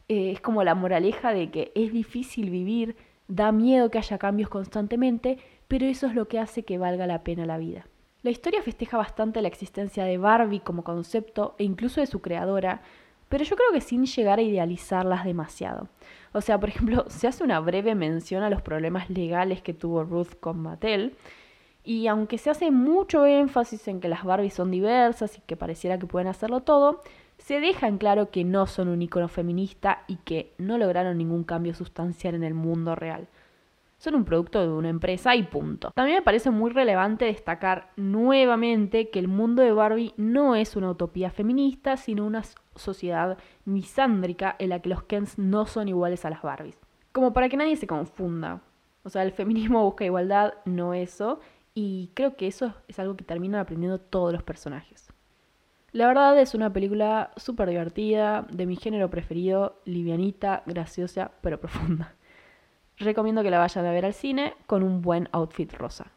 Eh, 0.07 0.31
es 0.31 0.41
como 0.41 0.63
la 0.63 0.75
moraleja 0.75 1.33
de 1.33 1.49
que 1.49 1.71
es 1.75 1.91
difícil 1.91 2.49
vivir, 2.49 2.95
da 3.27 3.51
miedo 3.51 3.89
que 3.89 3.97
haya 3.97 4.17
cambios 4.17 4.49
constantemente, 4.49 5.39
pero 5.67 5.85
eso 5.85 6.07
es 6.07 6.15
lo 6.15 6.27
que 6.27 6.39
hace 6.39 6.63
que 6.63 6.77
valga 6.77 7.07
la 7.07 7.23
pena 7.23 7.45
la 7.45 7.57
vida. 7.57 7.85
La 8.21 8.31
historia 8.31 8.61
festeja 8.61 8.97
bastante 8.97 9.41
la 9.41 9.47
existencia 9.47 10.03
de 10.03 10.17
Barbie 10.17 10.59
como 10.59 10.83
concepto 10.83 11.55
e 11.57 11.63
incluso 11.63 12.01
de 12.01 12.07
su 12.07 12.21
creadora, 12.21 12.81
pero 13.29 13.43
yo 13.43 13.55
creo 13.55 13.71
que 13.71 13.81
sin 13.81 14.05
llegar 14.05 14.39
a 14.39 14.41
idealizarlas 14.41 15.23
demasiado. 15.23 15.87
O 16.33 16.41
sea, 16.41 16.59
por 16.59 16.69
ejemplo, 16.69 17.05
se 17.09 17.27
hace 17.27 17.43
una 17.43 17.59
breve 17.59 17.95
mención 17.95 18.43
a 18.43 18.49
los 18.49 18.61
problemas 18.61 19.09
legales 19.09 19.61
que 19.61 19.73
tuvo 19.73 20.03
Ruth 20.03 20.35
con 20.39 20.59
Mattel, 20.59 21.15
y 21.83 22.07
aunque 22.07 22.37
se 22.37 22.49
hace 22.49 22.71
mucho 22.71 23.25
énfasis 23.25 23.87
en 23.87 23.99
que 23.99 24.09
las 24.09 24.23
Barbies 24.23 24.53
son 24.53 24.71
diversas 24.71 25.37
y 25.37 25.41
que 25.41 25.55
pareciera 25.55 25.99
que 25.99 26.07
pueden 26.07 26.27
hacerlo 26.27 26.61
todo, 26.61 27.01
se 27.37 27.59
deja 27.59 27.87
en 27.87 27.97
claro 27.97 28.31
que 28.31 28.43
no 28.43 28.67
son 28.67 28.89
un 28.89 29.01
icono 29.01 29.27
feminista 29.27 30.03
y 30.07 30.17
que 30.17 30.53
no 30.57 30.77
lograron 30.77 31.17
ningún 31.17 31.43
cambio 31.43 31.73
sustancial 31.73 32.35
en 32.35 32.43
el 32.43 32.53
mundo 32.53 32.95
real 32.95 33.27
son 33.99 34.15
un 34.15 34.23
producto 34.23 34.61
de 34.61 34.69
una 34.69 34.89
empresa 34.89 35.35
y 35.35 35.43
punto. 35.43 35.91
También 35.91 36.19
me 36.19 36.23
parece 36.23 36.49
muy 36.49 36.71
relevante 36.71 37.25
destacar 37.25 37.91
nuevamente 37.97 39.09
que 39.09 39.19
el 39.19 39.27
mundo 39.27 39.61
de 39.61 39.73
Barbie 39.73 40.13
no 40.15 40.55
es 40.55 40.75
una 40.75 40.91
utopía 40.91 41.29
feminista, 41.29 41.97
sino 41.97 42.25
una 42.25 42.43
sociedad 42.75 43.37
misándrica 43.65 44.55
en 44.57 44.69
la 44.69 44.79
que 44.79 44.89
los 44.89 45.03
Kens 45.03 45.37
no 45.37 45.65
son 45.65 45.89
iguales 45.89 46.23
a 46.23 46.29
las 46.29 46.41
Barbies. 46.41 46.79
Como 47.11 47.33
para 47.33 47.49
que 47.49 47.57
nadie 47.57 47.75
se 47.75 47.87
confunda. 47.87 48.61
O 49.03 49.09
sea, 49.09 49.23
el 49.23 49.33
feminismo 49.33 49.83
busca 49.83 50.05
igualdad, 50.05 50.53
no 50.63 50.93
eso, 50.93 51.41
y 51.79 52.11
creo 52.13 52.35
que 52.35 52.47
eso 52.47 52.73
es 52.89 52.99
algo 52.99 53.15
que 53.15 53.23
terminan 53.23 53.61
aprendiendo 53.61 54.01
todos 54.01 54.33
los 54.33 54.43
personajes. 54.43 55.13
La 55.93 56.07
verdad 56.07 56.37
es 56.37 56.53
una 56.53 56.73
película 56.73 57.31
súper 57.37 57.69
divertida, 57.69 58.45
de 58.51 58.65
mi 58.65 58.75
género 58.75 59.09
preferido, 59.09 59.79
livianita, 59.85 60.61
graciosa, 60.65 61.31
pero 61.41 61.59
profunda 61.61 62.15
recomiendo 62.97 63.43
que 63.43 63.49
la 63.49 63.59
vayan 63.59 63.85
a 63.85 63.91
ver 63.91 64.05
al 64.05 64.13
cine 64.13 64.55
con 64.67 64.83
un 64.83 65.01
buen 65.01 65.29
outfit 65.31 65.71
rosa. 65.71 66.11